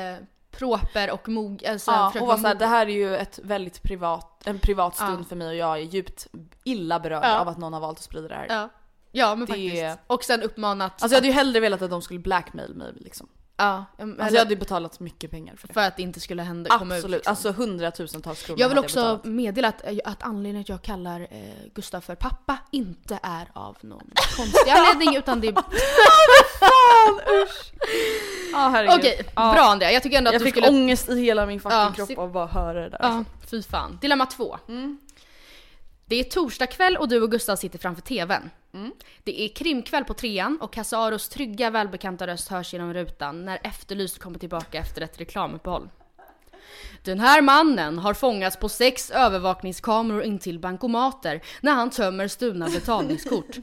[0.52, 4.42] proper och mog, alltså Ja, och var såhär, det här är ju ett väldigt privat,
[4.46, 5.24] en privat stund Ja.
[5.24, 6.26] för mig och jag är djupt
[6.64, 7.38] illa berörd Ja.
[7.40, 8.46] av att någon har valt att sprida det här.
[8.48, 8.68] Ja,
[9.12, 9.98] ja men Det- faktiskt.
[10.06, 10.92] Och sen uppmanat...
[10.92, 13.28] Alltså jag hade ju hellre velat att de skulle blackmail mig liksom.
[13.56, 15.74] Ja, Alltså jag hade ju betalat mycket pengar för det.
[15.74, 16.98] för att det inte skulle hända, komma ut.
[16.98, 17.30] Absolut, liksom.
[17.30, 19.24] alltså hundratusentals kronor Jag vill också betalat.
[19.24, 21.28] meddela att, att anledningen att jag kallar eh,
[21.74, 25.52] Gustav för pappa inte är av någon konstig anledning utan det är...
[26.58, 27.72] Fan usch!
[28.52, 28.98] Ja herregud.
[28.98, 29.52] Okej, Ja.
[29.52, 29.92] bra Andrea.
[29.92, 30.68] Jag tycker ändå att Jag du fick skulle...
[30.68, 32.98] ångest i hela min fucking Ja, kropp av att bara höra det där.
[33.02, 33.98] Ja, fy fan.
[34.02, 34.58] Dilemma två.
[34.68, 34.98] Mm.
[36.12, 38.50] Det är torsdagkväll och du och Gustav sitter framför TVn.
[38.74, 38.92] Mm.
[39.24, 44.18] Det är krimkväll på trean och Casaros trygga välbekanta röst hörs genom rutan när Efterlyst
[44.18, 45.88] kommer tillbaka efter ett reklamuppehåll.
[47.04, 53.56] Den här mannen har fångats på sex övervakningskameror intill bankomater när han tömmer stulna betalningskort.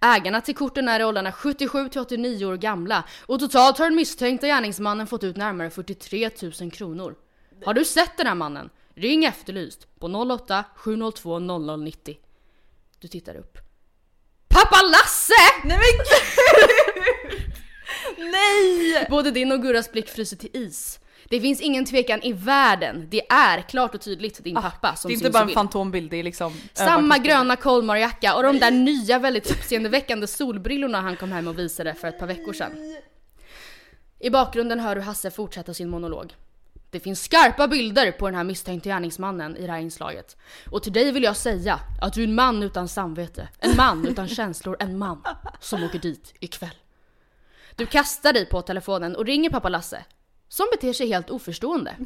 [0.00, 3.94] Ägarna till korten är i åldrarna 77 till 89 år gamla och totalt har den
[3.94, 6.30] misstänkta gärningsmannen fått ut närmare 43
[6.60, 7.14] 000 kronor.
[7.64, 8.70] Har du sett den här mannen?
[8.94, 12.16] Ring Efterlyst på 08 702 0090.
[13.00, 13.58] Du tittar upp.
[14.48, 15.34] Pappa Lasse!
[15.64, 17.52] Nej men gud!
[18.32, 19.06] Nej!
[19.10, 21.00] Både din och Gurras blick fryser till is.
[21.28, 23.06] Det finns ingen tvekan i världen.
[23.10, 25.54] Det är klart och tydligt din pappa som Det är inte bara en bild.
[25.54, 31.16] fantombild, det är liksom Samma gröna Kolmarjacka och de där nya väldigt uppseendeväckande solbrillorna han
[31.16, 32.96] kom hem och visade för ett par veckor sedan.
[34.18, 36.34] I bakgrunden hör du Hasse fortsätta sin monolog.
[36.90, 40.36] Det finns skarpa bilder på den här misstänkte gärningsmannen i det här inslaget.
[40.70, 44.06] Och till dig vill jag säga att du är en man utan samvete, en man
[44.06, 45.22] utan känslor, en man
[45.60, 46.76] som åker dit ikväll.
[47.76, 50.04] Du kastar dig på telefonen och ringer pappa Lasse,
[50.48, 51.96] som beter sig helt oförstående.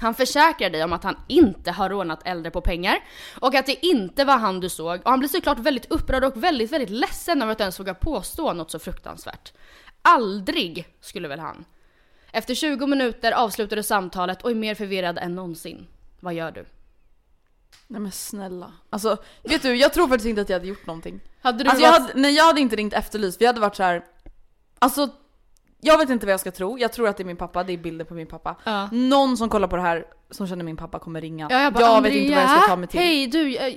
[0.00, 2.98] Han försäkrar dig om att han inte har rånat äldre på pengar
[3.40, 6.44] och att det inte var han du såg och han blir såklart väldigt upprörd och
[6.44, 9.52] väldigt, väldigt ledsen över att ens våga påstå något så fruktansvärt.
[10.02, 11.64] Aldrig skulle väl han.
[12.32, 15.86] Efter 20 minuter avslutar du samtalet och är mer förvirrad än någonsin.
[16.20, 16.64] Vad gör du?
[17.86, 18.72] Nej men snälla.
[18.90, 21.20] Alltså, vet du, jag tror faktiskt inte att jag hade gjort någonting.
[21.42, 23.76] Hade du Alltså jag varit- hade, nej jag hade inte ringt Efterlyst, vi hade varit
[23.76, 24.04] så här.
[24.78, 25.08] Alltså,
[25.80, 26.78] jag vet inte vad jag ska tro.
[26.78, 28.56] Jag tror att det är min pappa, det är bilder på min pappa.
[28.64, 28.88] Ja.
[28.92, 31.46] Någon som kollar på det här, som känner min pappa kommer ringa.
[31.50, 33.00] Ja, jag bara, vet inte vad jag ska ta mig till.
[33.00, 33.76] Hej du, jag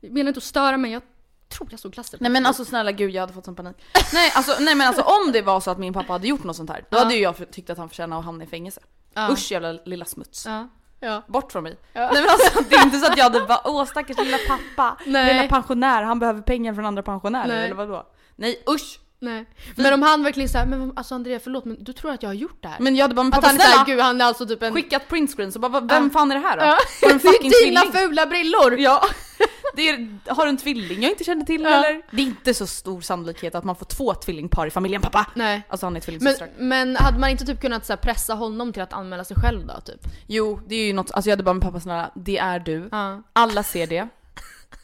[0.00, 1.02] menar inte att störa men jag
[1.48, 2.16] tror jag såg Lasse.
[2.20, 3.76] Nej men alltså snälla gud jag hade fått sån panik.
[4.12, 6.56] nej, alltså, nej men alltså om det var så att min pappa hade gjort något
[6.56, 7.02] sånt här, då Ja.
[7.02, 8.80] hade ju jag tyckt att han förtjänar att hamna i fängelse.
[9.14, 9.28] Ja.
[9.32, 10.46] Usch jävla lilla smuts.
[10.46, 10.68] Ja.
[11.00, 11.22] Ja.
[11.28, 11.76] Bort från mig.
[11.92, 12.10] Ja.
[12.12, 14.96] Nej men alltså det är inte så att jag hade bara åh stackars lilla pappa,
[15.06, 15.34] Nej.
[15.34, 17.64] lilla pensionär, han behöver pengar från andra pensionärer Nej.
[17.64, 18.06] eller vadå?
[18.36, 19.00] Nej usch!
[19.20, 19.46] Nej.
[19.76, 22.34] Men om han verkligen såhär, men alltså Andrea förlåt men du tror att jag har
[22.34, 22.76] gjort det här?
[22.80, 24.46] Men jag hade bara men att pappa han är såhär, snälla, gud han är alltså
[24.46, 24.74] typ en...
[24.74, 26.10] skickat printscreen så bara vem Ja.
[26.10, 26.64] fan är det här då?
[26.64, 26.76] Ja.
[27.00, 28.78] Det är dina fula brillor!
[28.78, 29.02] Ja.
[29.76, 31.68] Det är, har en tvilling jag inte känner till Ja.
[31.68, 32.02] eller?
[32.10, 35.26] Det är inte så stor sannolikhet att man får två tvillingpar i familjen pappa!
[35.34, 35.62] Nej.
[35.68, 36.48] Alltså han är Men, tvillingsystrar.
[36.58, 39.66] men hade man inte typ kunnat så här, pressa honom till att anmäla sig själv
[39.66, 40.00] då typ?
[40.26, 42.88] Jo, det är ju något, alltså jag hade bara med pappa snälla, det är du.
[42.92, 43.22] Ja.
[43.32, 44.08] Alla ser det.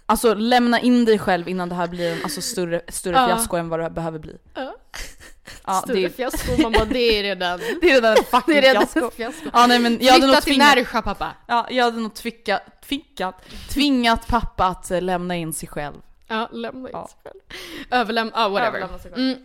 [0.07, 3.27] Alltså lämna in dig själv innan det här blir en alltså, större, större Ja.
[3.27, 4.37] fiasko än vad det behöver bli.
[4.55, 4.75] Ja.
[5.67, 6.09] Ja, Större
[6.57, 7.59] det, man bara det är redan...
[7.81, 9.11] det är redan ett fucking Det är redan fiasko.
[9.11, 9.49] fiasko.
[9.53, 11.35] Ja, nej, men jag hade till Närsjö pappa!
[11.47, 15.95] ja, jag hade nog tvingat, tvingat, tvingat pappa att eh, lämna in sig själv.
[16.29, 17.03] Ja, lämna Ja.
[17.03, 17.41] in sig själv.
[17.91, 18.69] Överlämna, ja whatever.
[18.69, 19.23] Överlämna sig själv.
[19.25, 19.39] Mm.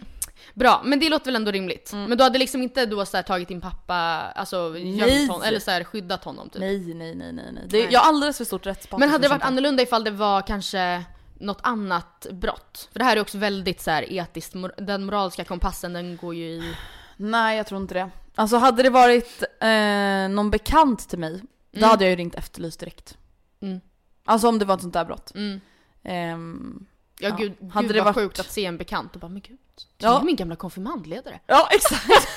[0.54, 1.92] Bra, men det låter väl ändå rimligt.
[1.94, 3.94] Men du hade liksom inte då så tagit din pappa,
[4.36, 6.60] alltså gömt honom, eller så här, skyddat honom typ?
[6.60, 7.64] Nej, nej, nej, nej, nej.
[7.68, 7.88] Det, Nej.
[7.92, 9.00] jag har alldeles för stort rättspatos.
[9.00, 11.04] Men hade det varit annorlunda ifall det var kanske
[11.40, 12.90] något annat brott?
[12.92, 16.44] För det här är också väldigt så här etiskt, den moraliska kompassen den går ju
[16.46, 16.76] i...
[17.18, 18.10] Nej, jag tror inte det.
[18.36, 21.90] Alltså hade det varit eh, någon bekant till mig, då Mm.
[21.90, 23.18] hade jag ju ringt Efterlyst direkt.
[23.62, 23.82] Mm.
[24.26, 25.32] Alltså om det var ett sånt där brott.
[25.36, 25.62] Mm.
[26.04, 26.86] Ehm,
[27.22, 27.36] Ja, Ja.
[27.36, 29.58] gud, Hade gud det vad varit- sjukt att se en bekant och bara men gud,
[29.98, 30.20] det Ja.
[30.20, 31.40] är min gamla konfirmandledare.
[31.48, 32.08] ja, exakt.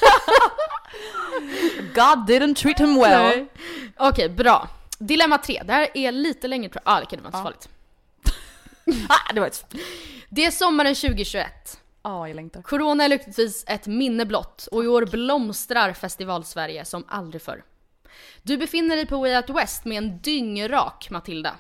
[1.94, 3.46] God didn't treat him well.
[3.96, 4.68] Okej, bra.
[4.98, 5.62] Dilemma tre.
[5.64, 6.96] Det här är lite längre tror jag.
[6.96, 7.68] Ah, det kan vara så farligt.
[9.08, 9.74] Ah, det var ett...
[10.28, 11.80] Det är sommaren 2021.
[12.02, 12.62] Ja, jag längtar.
[12.62, 17.64] Corona är lyckligtvis ett minne blott och i år blomstrar festival-Sverige som aldrig förr.
[18.42, 21.54] Du befinner dig på Way Out West med en dyngrak Matilda.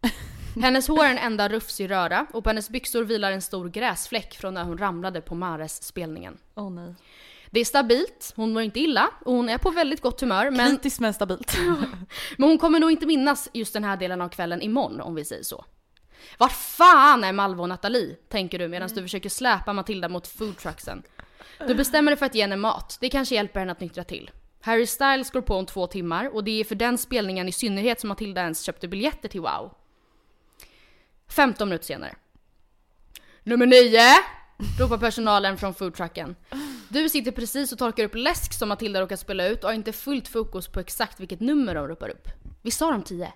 [0.62, 4.34] Hennes hår är en enda rufsig röra och på hennes byxor vilar en stor gräsfläck
[4.34, 6.38] från när hon ramlade på Mares-spelningen.
[6.54, 6.94] Åh nej.
[7.50, 10.70] Det är stabilt, hon mår inte illa och hon är på väldigt gott humör men,
[10.70, 11.58] Kritiskt men stabilt.
[12.36, 15.24] men hon kommer nog inte minnas just den här delen av kvällen imorgon om vi
[15.24, 15.64] säger så.
[16.38, 18.16] Vart fan är Malva och Nathalie?
[18.28, 21.02] Tänker du medan du försöker släpa Matilda mot foodtrucksen.
[21.66, 24.30] Du bestämmer dig för att ge henne mat, det kanske hjälper henne att nyktra till.
[24.60, 28.00] Harry Styles går på om två timmar och det är för den spelningen i synnerhet
[28.00, 29.74] som Matilda ens köpte biljetter till Wow.
[31.28, 32.14] 15 minuter senare.
[33.42, 34.00] Nummer 9!
[34.78, 36.36] Ropar personalen från foodtrucken.
[36.88, 39.92] Du sitter precis och torkar upp läsk som Matilda råkat spela ut och har inte
[39.92, 42.28] fullt fokus på exakt vilket nummer de ropar upp.
[42.62, 43.32] Vi sa de 10?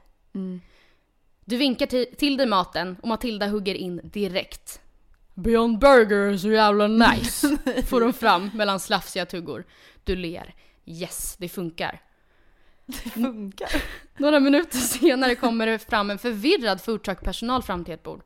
[1.45, 1.87] Du vinkar
[2.17, 4.81] till, dig maten och Matilda hugger in direkt.
[5.35, 7.59] Beyond Burger är så jävla nice!
[7.89, 9.65] Får hon fram mellan slafsiga tuggor.
[10.05, 10.55] Du ler.
[10.87, 12.01] Yes, det funkar.
[13.15, 13.83] Funkar.
[14.17, 18.23] Några minuter senare kommer det fram en förvirrad foodtruck-personal fram till ett bord.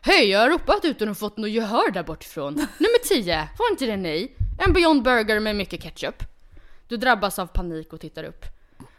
[0.00, 2.54] Hej, jag har ropat utan att fått något gehör där bortifrån.
[2.54, 4.36] Nummer 10, var inte det nej?
[4.66, 6.24] En Beyond Burger med mycket ketchup.
[6.88, 8.44] Du drabbas av panik och tittar upp.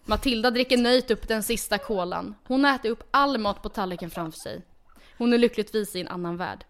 [0.05, 2.35] Matilda dricker nöjt upp den sista kolan.
[2.47, 4.61] Hon äter upp all mat på tallriken framför sig.
[5.17, 6.65] Hon är lyckligtvis i en annan värld.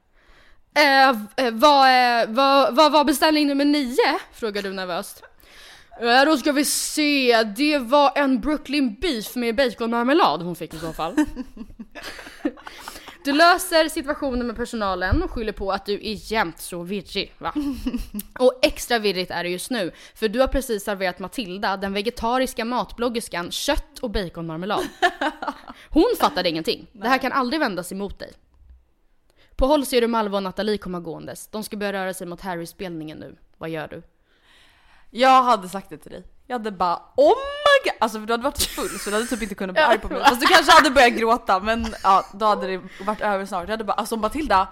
[0.76, 3.98] Eh, eh vad, eh, vad, vad var beställning nummer 9?
[4.34, 5.24] Frågar du nervöst.
[6.00, 7.44] Ja, då ska vi se.
[7.44, 11.16] Det var en Brooklyn beef med baconmarmelad hon fick i så fall.
[13.24, 17.54] Du löser situationen med personalen och skyller på att du är jämt så virrig va?
[18.40, 22.66] Och extra virrigt är det just nu, för du har precis serverat Matilda, den vegetariska
[22.66, 24.84] matbloggerskan, kött och baconmarmelad.
[25.90, 26.88] Hon fattade ingenting.
[26.92, 28.32] Det här kan aldrig vändas emot dig.
[29.56, 31.48] På håll ser du Malva och Nathalie komma gåendes.
[31.48, 33.36] De ska börja röra sig mot Harry-spelningen nu.
[33.58, 34.04] Vad gör du?
[35.10, 36.24] Jag hade sagt det till dig.
[36.48, 37.94] Jag hade bara my god!
[38.00, 40.08] Alltså för du hade varit full så du hade typ inte kunnat bli arg på
[40.08, 40.24] mig.
[40.24, 43.64] Fast du kanske hade börjat gråta men ja, då hade det varit över snart.
[43.64, 44.68] Jag hade bara alltså Matilda,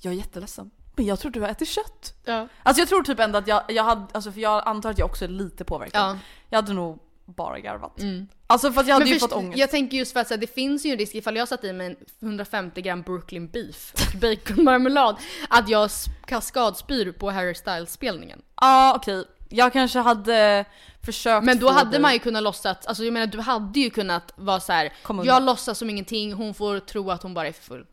[0.00, 0.70] jag är jätteledsen.
[0.96, 2.14] Men jag tror du har ätit kött.
[2.24, 2.48] Ja.
[2.62, 5.06] Alltså jag tror typ ändå att jag, jag hade, alltså för jag antar att jag
[5.06, 6.02] också är lite påverkad.
[6.02, 6.18] Ja.
[6.50, 8.00] Jag hade nog bara garvat.
[8.46, 9.58] Alltså för att jag hade Men ju först, fått ångest.
[9.58, 11.64] jag tänker just för att så här, det finns ju en risk ifall jag satt
[11.64, 15.16] i mig en 150 gram Brooklyn beef och baconmarmelad
[15.48, 15.90] att jag
[16.26, 18.42] kaskadspyr på Harry Styles spelningen.
[18.60, 20.64] Ja okej, jag kanske hade
[21.04, 23.90] försökt Men då hade dig- man ju kunnat låtsas, alltså jag menar du hade ju
[23.90, 24.92] kunnat vara så här.
[25.24, 27.86] Jag låtsas som ingenting, hon får tro att hon bara är för full.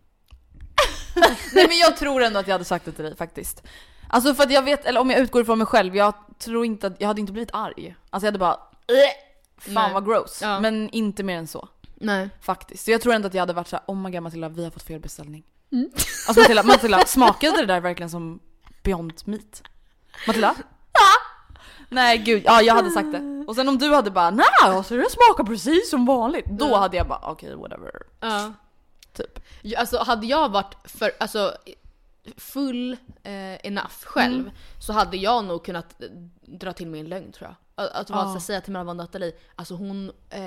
[1.54, 3.64] Nej men jag tror ändå att jag hade sagt det till dig faktiskt.
[4.10, 6.88] Alltså för att jag vet, eller om jag utgår ifrån mig själv, jag tror inte
[6.88, 7.96] att, jag hade inte blivit arg.
[8.10, 8.96] Alltså jag hade bara "Äh,
[9.58, 9.94] Fan Nej.
[9.94, 10.40] vad gross.
[10.42, 10.60] Ja.
[10.60, 11.68] Men inte mer än så.
[11.96, 12.30] Nej.
[12.42, 12.86] Faktiskt.
[12.86, 14.72] Så jag tror ändå att jag hade varit såhär, oh my god Matilda vi har
[14.72, 15.44] fått fel beställning.
[16.28, 18.40] Alltså Matilda, Matilda, smakade det där verkligen som
[18.84, 19.64] Beyond Meat?
[20.28, 20.56] Matilda?
[21.92, 23.44] Nej gud, ja jag hade sagt det.
[23.48, 26.46] Och sen om du hade bara nej alltså det smakar precis som vanligt.
[26.46, 27.92] Då hade jag bara okej whatever.
[28.20, 28.54] Ja.
[29.14, 29.40] Typ.
[29.62, 31.54] Ja, Alltså hade jag varit för, alltså
[32.38, 34.54] full eh, enough själv Mm.
[34.80, 36.08] så hade jag nog kunnat eh,
[36.42, 37.86] dra till mig en lögn tror jag.
[37.86, 38.34] Att, att Ja.
[38.34, 40.42] så säga till Malva och Nathalie, alltså hon eh,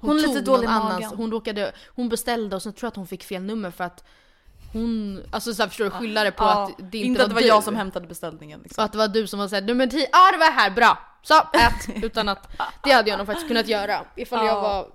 [0.00, 1.10] Hon är lite tog dålig i magen.
[1.16, 4.04] hon råkade, hon beställde och så tror jag att hon fick fel nummer för att
[4.72, 7.28] hon, alltså så här, förstår du, skylla det på Ja, att det inte, inte att
[7.28, 7.48] det var du.
[7.48, 8.82] jag som hämtade beställningen liksom.
[8.82, 10.98] Och att det var du som var såhär, nummer 10, ja det var här, bra!
[11.22, 11.88] Så, ät!
[12.04, 12.48] Utan att,
[12.84, 14.60] det hade jag nog faktiskt kunnat göra ifall jag Ja.
[14.62, 14.86] var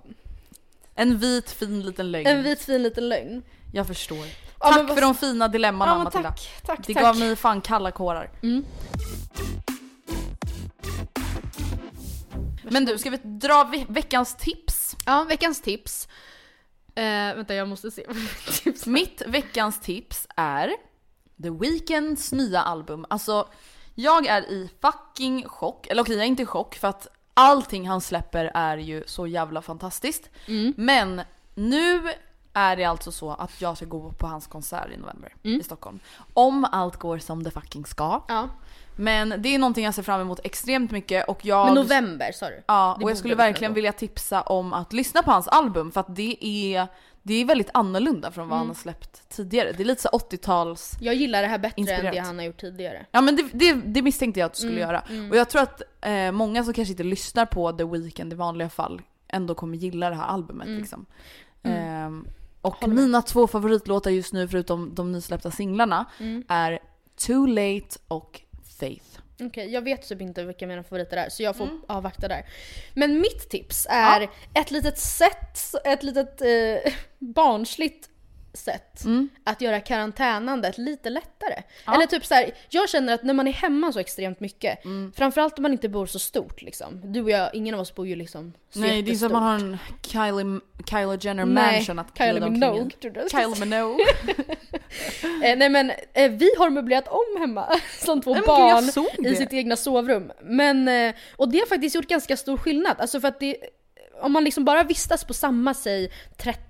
[0.94, 2.26] En vit fin liten lögn.
[2.26, 3.42] en vit fin liten lögn.
[3.72, 4.26] Jag förstår.
[4.60, 6.28] Ja, tack vad- för de fina dilemmana Ja Matilda.
[6.28, 7.02] tack, tack, Det tack.
[7.02, 8.30] gav mig fan kalla kårar.
[8.42, 8.64] Mm.
[12.70, 14.96] Men du, ska vi dra ve- veckans tips?
[15.06, 16.08] Ja, veckans tips.
[16.98, 18.06] Eh, vänta jag måste se.
[18.86, 20.72] Mitt veckans tips är
[21.42, 23.06] The Weeknds nya album.
[23.10, 23.48] Alltså,
[23.94, 25.86] jag är i fucking chock.
[25.86, 29.26] Eller okej, jag är inte i chock för att allting han släpper är ju så
[29.26, 30.30] jävla fantastiskt.
[30.76, 31.20] Men
[31.54, 32.08] nu
[32.58, 35.98] är det alltså så att jag ska gå på hans konsert i november i Stockholm.
[36.34, 38.22] Om allt går som det fucking ska.
[38.28, 38.48] Ja.
[39.00, 41.66] Men det är någonting jag ser fram emot extremt mycket och jag...
[41.66, 42.62] Men november sa du?
[42.66, 46.16] Ja, och jag skulle verkligen vilja tipsa om att lyssna på hans album för att
[46.16, 46.86] det är,
[47.22, 48.50] det är väldigt annorlunda från Mm.
[48.50, 49.72] vad han har släppt tidigare.
[49.72, 50.96] Det är lite så 80-tals...
[51.00, 52.12] Jag gillar det här bättre än Inspirerat.
[52.14, 53.06] det han har gjort tidigare.
[53.10, 55.28] Ja men det, det, det misstänkte jag att du skulle Mm, göra.
[55.30, 58.68] Och jag tror att eh, många som kanske inte lyssnar på The Weeknd i vanliga
[58.68, 60.78] fall ändå kommer gilla det här albumet Mm.
[60.80, 61.06] liksom.
[61.62, 62.26] Ehm,
[62.62, 66.44] och mina två favoritlåtar just nu förutom de nysläppta singlarna Mm.
[66.48, 66.78] är
[67.26, 68.40] Too Late och
[68.80, 69.04] Faith.
[69.42, 71.82] Okej, jag vet typ inte vilka mina favoriter är så jag får Mm.
[71.88, 72.46] avvakta där.
[72.94, 78.10] Men mitt tips är ett litet sätt, ett litet eh, barnsligt
[78.54, 79.28] sätt Mm.
[79.44, 81.62] att göra karantänandet lite lättare.
[81.94, 85.12] Eller typ så här, jag känner att när man är hemma så extremt mycket, Mm.
[85.16, 87.12] framförallt om man inte bor så stort liksom.
[87.12, 89.32] Du och jag, ingen av oss bor ju liksom så Nej det är som att
[89.32, 92.50] man har en Kylie, Kylie Jenner mansion att Kylie.
[92.50, 92.90] Minogue
[93.30, 94.04] Kylie Minogue.
[95.44, 97.68] Eh, nej men eh, vi har möblerat om hemma
[98.04, 98.84] som två Nej, barn
[99.26, 100.32] i sitt egna sovrum.
[100.42, 102.96] Men, eh, och det har faktiskt gjort ganska stor skillnad.
[102.98, 103.56] Alltså för att det,
[104.22, 106.10] om man liksom bara vistas på samma, säg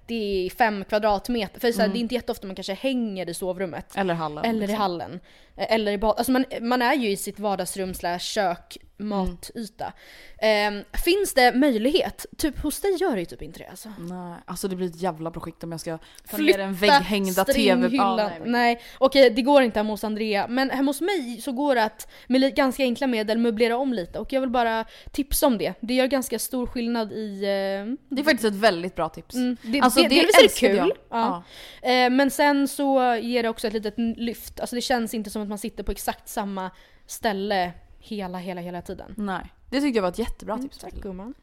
[0.09, 3.97] 35 kvadratmeter, för så här, det är inte jätteofta man kanske hänger i sovrummet.
[3.97, 4.45] Eller hallen.
[4.45, 4.77] Eller i liksom.
[4.81, 5.21] hallen.
[5.57, 6.15] Eh, Eller i bad.
[6.19, 9.93] Alltså man, man är ju i sitt vardagsrum slash kök, matyta.
[10.41, 12.27] Ehm, finns det möjlighet?
[12.37, 13.89] Typ hos dig gör det ju typ inte det alltså.
[13.99, 15.99] Nej, alltså det blir ett jävla projekt om jag ska
[16.31, 17.89] ta ner en vägghängda TV.
[17.97, 20.47] Ja, nej, nej, okej det går inte hemma hos Andrea.
[20.49, 24.19] Men hemma hos mig så går det att med ganska enkla medel möblera om lite.
[24.19, 25.75] Och jag vill bara tipsa om det.
[25.81, 27.43] Det gör ganska stor skillnad i...
[27.43, 29.35] eh, Det är faktiskt ett väldigt bra tips.
[29.35, 30.77] Mm, det, Alltså, det, det delvis är det kul.
[30.77, 30.91] jag.
[31.09, 31.43] Ja.
[31.83, 34.61] Eh, men sen så ger det också ett litet lyft.
[34.61, 36.71] Alltså det känns inte som att man sitter på exakt samma
[37.07, 39.15] ställe hela, hela, hela tiden.
[39.17, 40.79] Nej, det tyckte jag var ett jättebra Mm, tips.
[40.79, 41.35] tack gumman.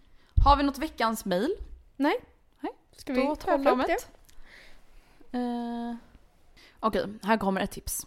[0.45, 1.55] Har vi något veckans mail?
[1.95, 2.15] Nej.
[2.59, 2.71] Nej.
[2.97, 3.97] Ska vi Då tar upp det.
[5.37, 5.95] Eh,
[6.79, 8.05] Okej, här kommer ett tips.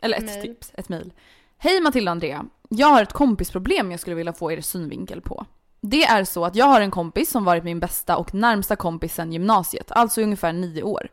[0.00, 0.42] Eller ett Mail.
[0.42, 1.12] tips, ett mail.
[1.58, 2.46] Hej Matilda och Andrea.
[2.68, 5.46] Jag har ett kompisproblem jag skulle vilja få er synvinkel på.
[5.80, 9.14] Det är så att jag har en kompis som varit min bästa och närmsta kompis
[9.14, 11.08] sedan gymnasiet, alltså i ungefär nio år.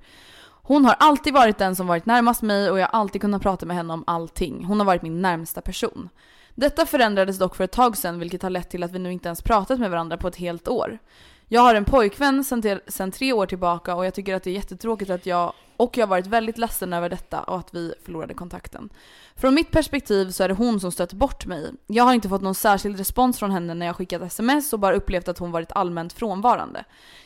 [0.68, 3.66] Hon har alltid varit den som varit närmast mig och jag har alltid kunnat prata
[3.66, 4.66] med henne om allting.
[4.66, 6.10] Hon har varit min närmsta person.
[6.56, 9.28] Detta förändrades dock för ett tag sedan vilket har lett till att vi nu inte
[9.28, 11.00] ens pratat med varandra på ett helt år.
[11.48, 14.50] Jag har en pojkvän sen till, sen tre år tillbaka och jag tycker att det
[14.50, 17.94] är jättetråkigt att jag och jag har varit väldigt ledsen över detta och att vi
[18.06, 18.90] förlorade kontakten.
[19.36, 21.72] Från mitt perspektiv så är det hon som stött bort mig.
[21.88, 24.96] Jag har inte fått någon särskild respons från henne när jag skickat sms och bara
[24.96, 26.84] upplevt att hon varit allmänt frånvarande.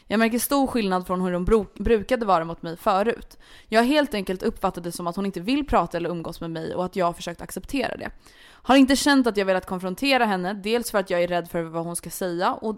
[0.07, 3.38] Jag märker stor skillnad från hur hon bro- brukade vara mot mig förut.
[3.67, 6.51] Jag har helt enkelt uppfattat det som att hon inte vill prata eller umgås med
[6.51, 8.09] mig och att jag har försökt acceptera det.
[8.61, 11.61] Har inte känt att jag velat konfrontera henne, dels för att jag är rädd för
[11.63, 12.76] vad hon ska säga och,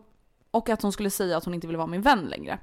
[0.51, 2.59] och att hon skulle säga att hon inte vill vara min vän längre.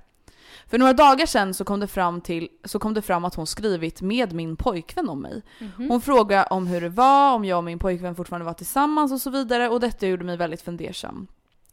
[0.67, 3.47] För några dagar sedan så kom, det fram till, så kom det fram att hon
[3.47, 5.43] skrivit med min pojkvän om mig.
[5.77, 9.21] Hon frågade om hur det var, om jag och min pojkvän fortfarande var tillsammans och
[9.21, 11.27] så vidare och detta gjorde mig väldigt fundersam.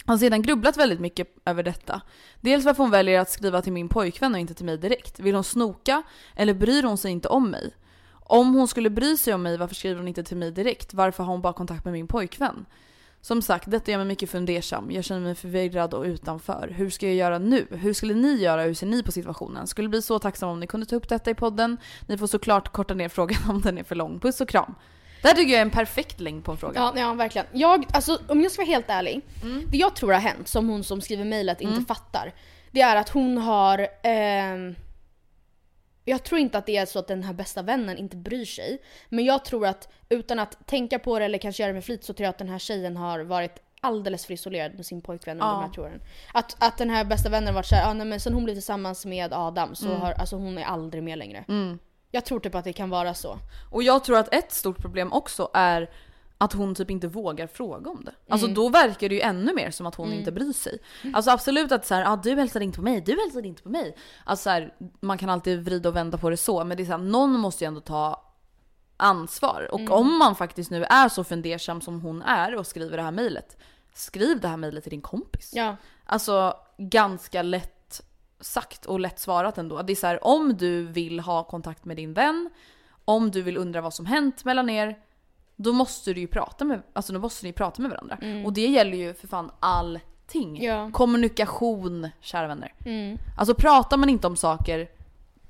[0.05, 2.01] Jag har sedan grubblat väldigt mycket över detta.
[2.41, 5.19] Dels varför hon väljer att skriva till min pojkvän och inte till mig direkt.
[5.19, 6.03] Vill hon snoka?
[6.35, 7.73] Eller bryr hon sig inte om mig?
[8.11, 10.93] Om hon skulle bry sig om mig, varför skriver hon inte till mig direkt?
[10.93, 12.65] Varför har hon bara kontakt med min pojkvän?
[13.25, 14.91] Som sagt, detta gör mig mycket fundersam.
[14.91, 16.73] Jag känner mig förvirrad och utanför.
[16.75, 17.67] Hur ska jag göra nu?
[17.71, 18.63] Hur skulle ni göra?
[18.63, 19.67] Hur ser ni på situationen?
[19.67, 21.77] Skulle bli så tacksam om ni kunde ta upp detta i podden.
[22.07, 24.19] Ni får såklart korta ner frågan om den är för lång.
[24.19, 24.75] Puss och kram.
[25.21, 26.79] Det här tycker jag är en perfekt längd på en fråga.
[26.79, 27.47] Ja, ja verkligen.
[27.51, 29.21] Jag, alltså, om jag ska vara helt ärlig.
[29.71, 32.33] Det jag tror har hänt, som hon som skriver mejlet inte fattar.
[32.71, 33.87] Det är att hon har...
[34.03, 34.75] ehm,
[36.05, 38.81] jag tror inte att det är så att den här bästa vännen inte bryr sig.
[39.09, 42.03] Men jag tror att utan att tänka på det eller kanske göra det med flit
[42.03, 45.37] så tror jag att den här tjejen har varit alldeles för isolerad med sin pojkvän
[45.41, 45.51] under Ja.
[45.53, 46.01] de här tre åren.
[46.33, 48.53] Att, att den här bästa vännen har varit såhär, ah, nej, men sen hon blev
[48.55, 51.45] tillsammans med Adam så har alltså hon är aldrig med längre.
[52.11, 53.39] Jag tror typ att det kan vara så.
[53.71, 55.89] Och jag tror att ett stort problem också är
[56.37, 58.13] att hon typ inte vågar fråga om det.
[58.29, 60.79] Alltså då verkar det ju ännu mer som att hon inte bryr sig.
[61.13, 63.97] Alltså absolut att såhär, ah, du hälsade inte på mig, du hälsade inte på mig.
[64.23, 66.85] Alltså så här, man kan alltid vrida och vända på det så, men det är
[66.85, 68.21] såhär, någon måste ju ändå ta
[68.97, 69.69] ansvar.
[69.71, 73.11] Och om man faktiskt nu är så fundersam som hon är och skriver det här
[73.11, 73.57] mejlet,
[73.93, 75.51] skriv det här mejlet till din kompis.
[75.55, 75.75] Ja.
[76.05, 78.01] Alltså ganska lätt
[78.39, 79.81] sagt och lätt svarat ändå.
[79.81, 82.49] Det är så här, om du vill ha kontakt med din vän,
[83.05, 84.97] om du vill undra vad som hänt mellan er,
[85.55, 88.17] då måste du ju prata med, alltså då måste ni prata med varandra.
[88.45, 90.63] Och det gäller ju för fan allting.
[90.63, 90.89] Ja.
[90.93, 92.73] Kommunikation, kära vänner.
[92.85, 93.17] Mm.
[93.37, 94.87] Alltså pratar man inte om saker,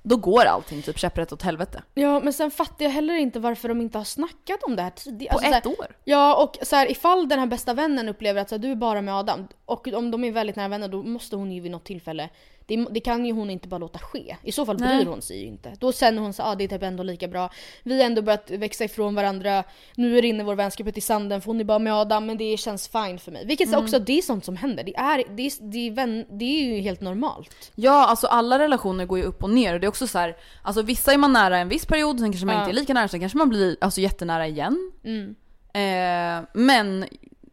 [0.03, 1.83] då går allting typ käpprätt åt helvete.
[1.93, 4.89] Ja men sen fattar jag heller inte varför de inte har snackat om det här
[4.89, 5.31] tidigare.
[5.33, 5.97] På Alltså, så ett här, år.
[6.03, 8.75] Ja och så här, ifall den här bästa vännen upplever att så här, du är
[8.75, 11.71] bara med Adam och om de är väldigt nära vänner då måste hon ju vid
[11.71, 12.29] något tillfälle
[12.67, 14.37] det, det kan ju hon inte bara låta ske.
[14.43, 14.97] I så fall Nej.
[14.97, 15.73] bryr hon sig ju inte.
[15.79, 17.49] Då känner hon så ah, det är typ ändå lika bra.
[17.83, 19.63] Vi har ändå börjat växa ifrån varandra.
[19.95, 22.57] Nu rinner vår vänskap ut i sanden för hon är bara med Adam men det
[22.57, 23.45] känns fine för mig.
[23.45, 23.83] Vilket Mm.
[23.83, 24.83] också, det är sånt som händer.
[24.83, 27.71] Det är, det, är, det, är vän, det är ju helt normalt.
[27.75, 30.35] Ja, alltså alla relationer går ju upp och ner och det är också så här,
[30.61, 32.61] alltså vissa är man nära en viss period, sen kanske man Ja.
[32.61, 34.91] inte är lika nära, sen kanske man blir alltså, jättenära igen.
[35.03, 35.35] Mm.
[35.73, 37.05] Eh, men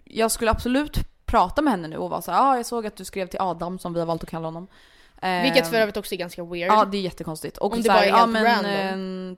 [0.05, 2.97] jag skulle absolut prata med henne nu och vara så här, ah, jag såg att
[2.97, 4.67] du skrev till Adam som vi har valt att kalla honom.
[5.43, 6.71] Vilket för övrigt också är ganska weird.
[6.71, 7.59] Ja, det är jättekonstigt.
[7.59, 9.31] Och Om det så här, bara är ja, helt men, random.
[9.33, 9.37] eh,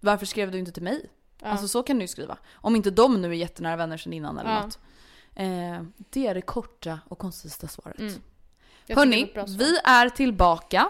[0.00, 1.10] varför skrev du inte till mig?
[1.42, 1.46] Ja.
[1.48, 2.38] Alltså så kan du ju skriva.
[2.54, 4.60] Om inte de nu är jättenära vänner sedan innan eller Ja.
[4.64, 4.78] något.
[5.34, 7.98] Eh, det är det korta och koncisa svaret.
[7.98, 8.12] Mm.
[8.12, 8.22] Jag tycker
[8.86, 9.58] det var Hörni, ett bra svar.
[9.58, 10.88] vi är tillbaka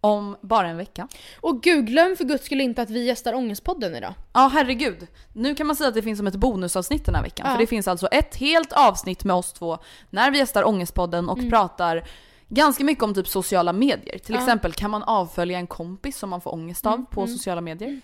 [0.00, 1.08] om bara en vecka.
[1.40, 4.14] Och gud, glöm för guds skull inte att vi gästar Ångestpodden idag.
[4.32, 5.06] Ja herregud.
[5.32, 7.46] Nu kan man säga att det finns som ett bonusavsnitt den här veckan.
[7.46, 7.52] Ja.
[7.52, 9.78] För det finns alltså ett helt avsnitt med oss två
[10.10, 12.04] när vi gästar Ångestpodden och pratar
[12.48, 14.18] ganska mycket om typ sociala medier.
[14.18, 14.40] Till Ja.
[14.40, 18.00] exempel kan man avfölja en kompis som man får ångest av på sociala medier?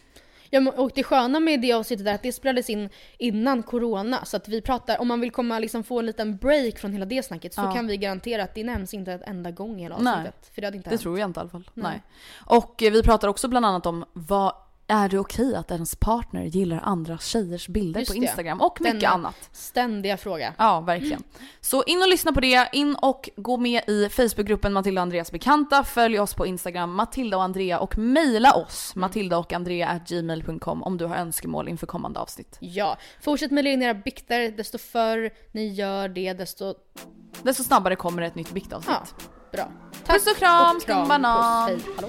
[0.55, 2.89] Ja, och det sköna med det avsnittet är att det spelades in
[3.19, 4.25] innan corona.
[4.25, 7.05] Så att vi pratar, om man vill komma liksom få en liten break från hela
[7.05, 7.73] det snacket så Ja.
[7.73, 10.13] kan vi garantera att det nämns inte ett enda gång i hela Nej.
[10.15, 10.51] avsnittet.
[10.55, 11.03] För det hade inte Det hänt.
[11.03, 11.71] tror jag inte i alla fall.
[11.75, 11.91] Nej.
[11.91, 12.03] Nej.
[12.47, 14.53] Och eh, vi pratar också bland annat om vad
[14.93, 18.25] är det okej att ens partner gillar andra tjejers bilder Just på det.
[18.27, 19.51] Instagram och mycket Denna annat.
[19.53, 20.55] Ständiga fråga.
[20.59, 21.23] Ja, verkligen.
[21.61, 22.69] Så in och lyssna på det.
[22.73, 25.85] In och gå med i Facebookgruppen Matilda och Andreas bekanta.
[25.85, 30.97] Följ oss på Instagram, Matilda och Andrea och mejla oss, matilda och Andrea gmail.com om
[30.99, 32.57] du har önskemål inför kommande avsnitt.
[32.61, 34.51] Ja, fortsätt med in era bikter.
[34.51, 36.75] Desto förr ni gör det, desto...
[37.43, 38.97] Desto snabbare kommer ett nytt biktavsnitt.
[39.19, 39.73] Ja, bra.
[40.05, 41.69] Puss och kram, och skum banan.
[41.69, 42.09] Puss, hej, hallå.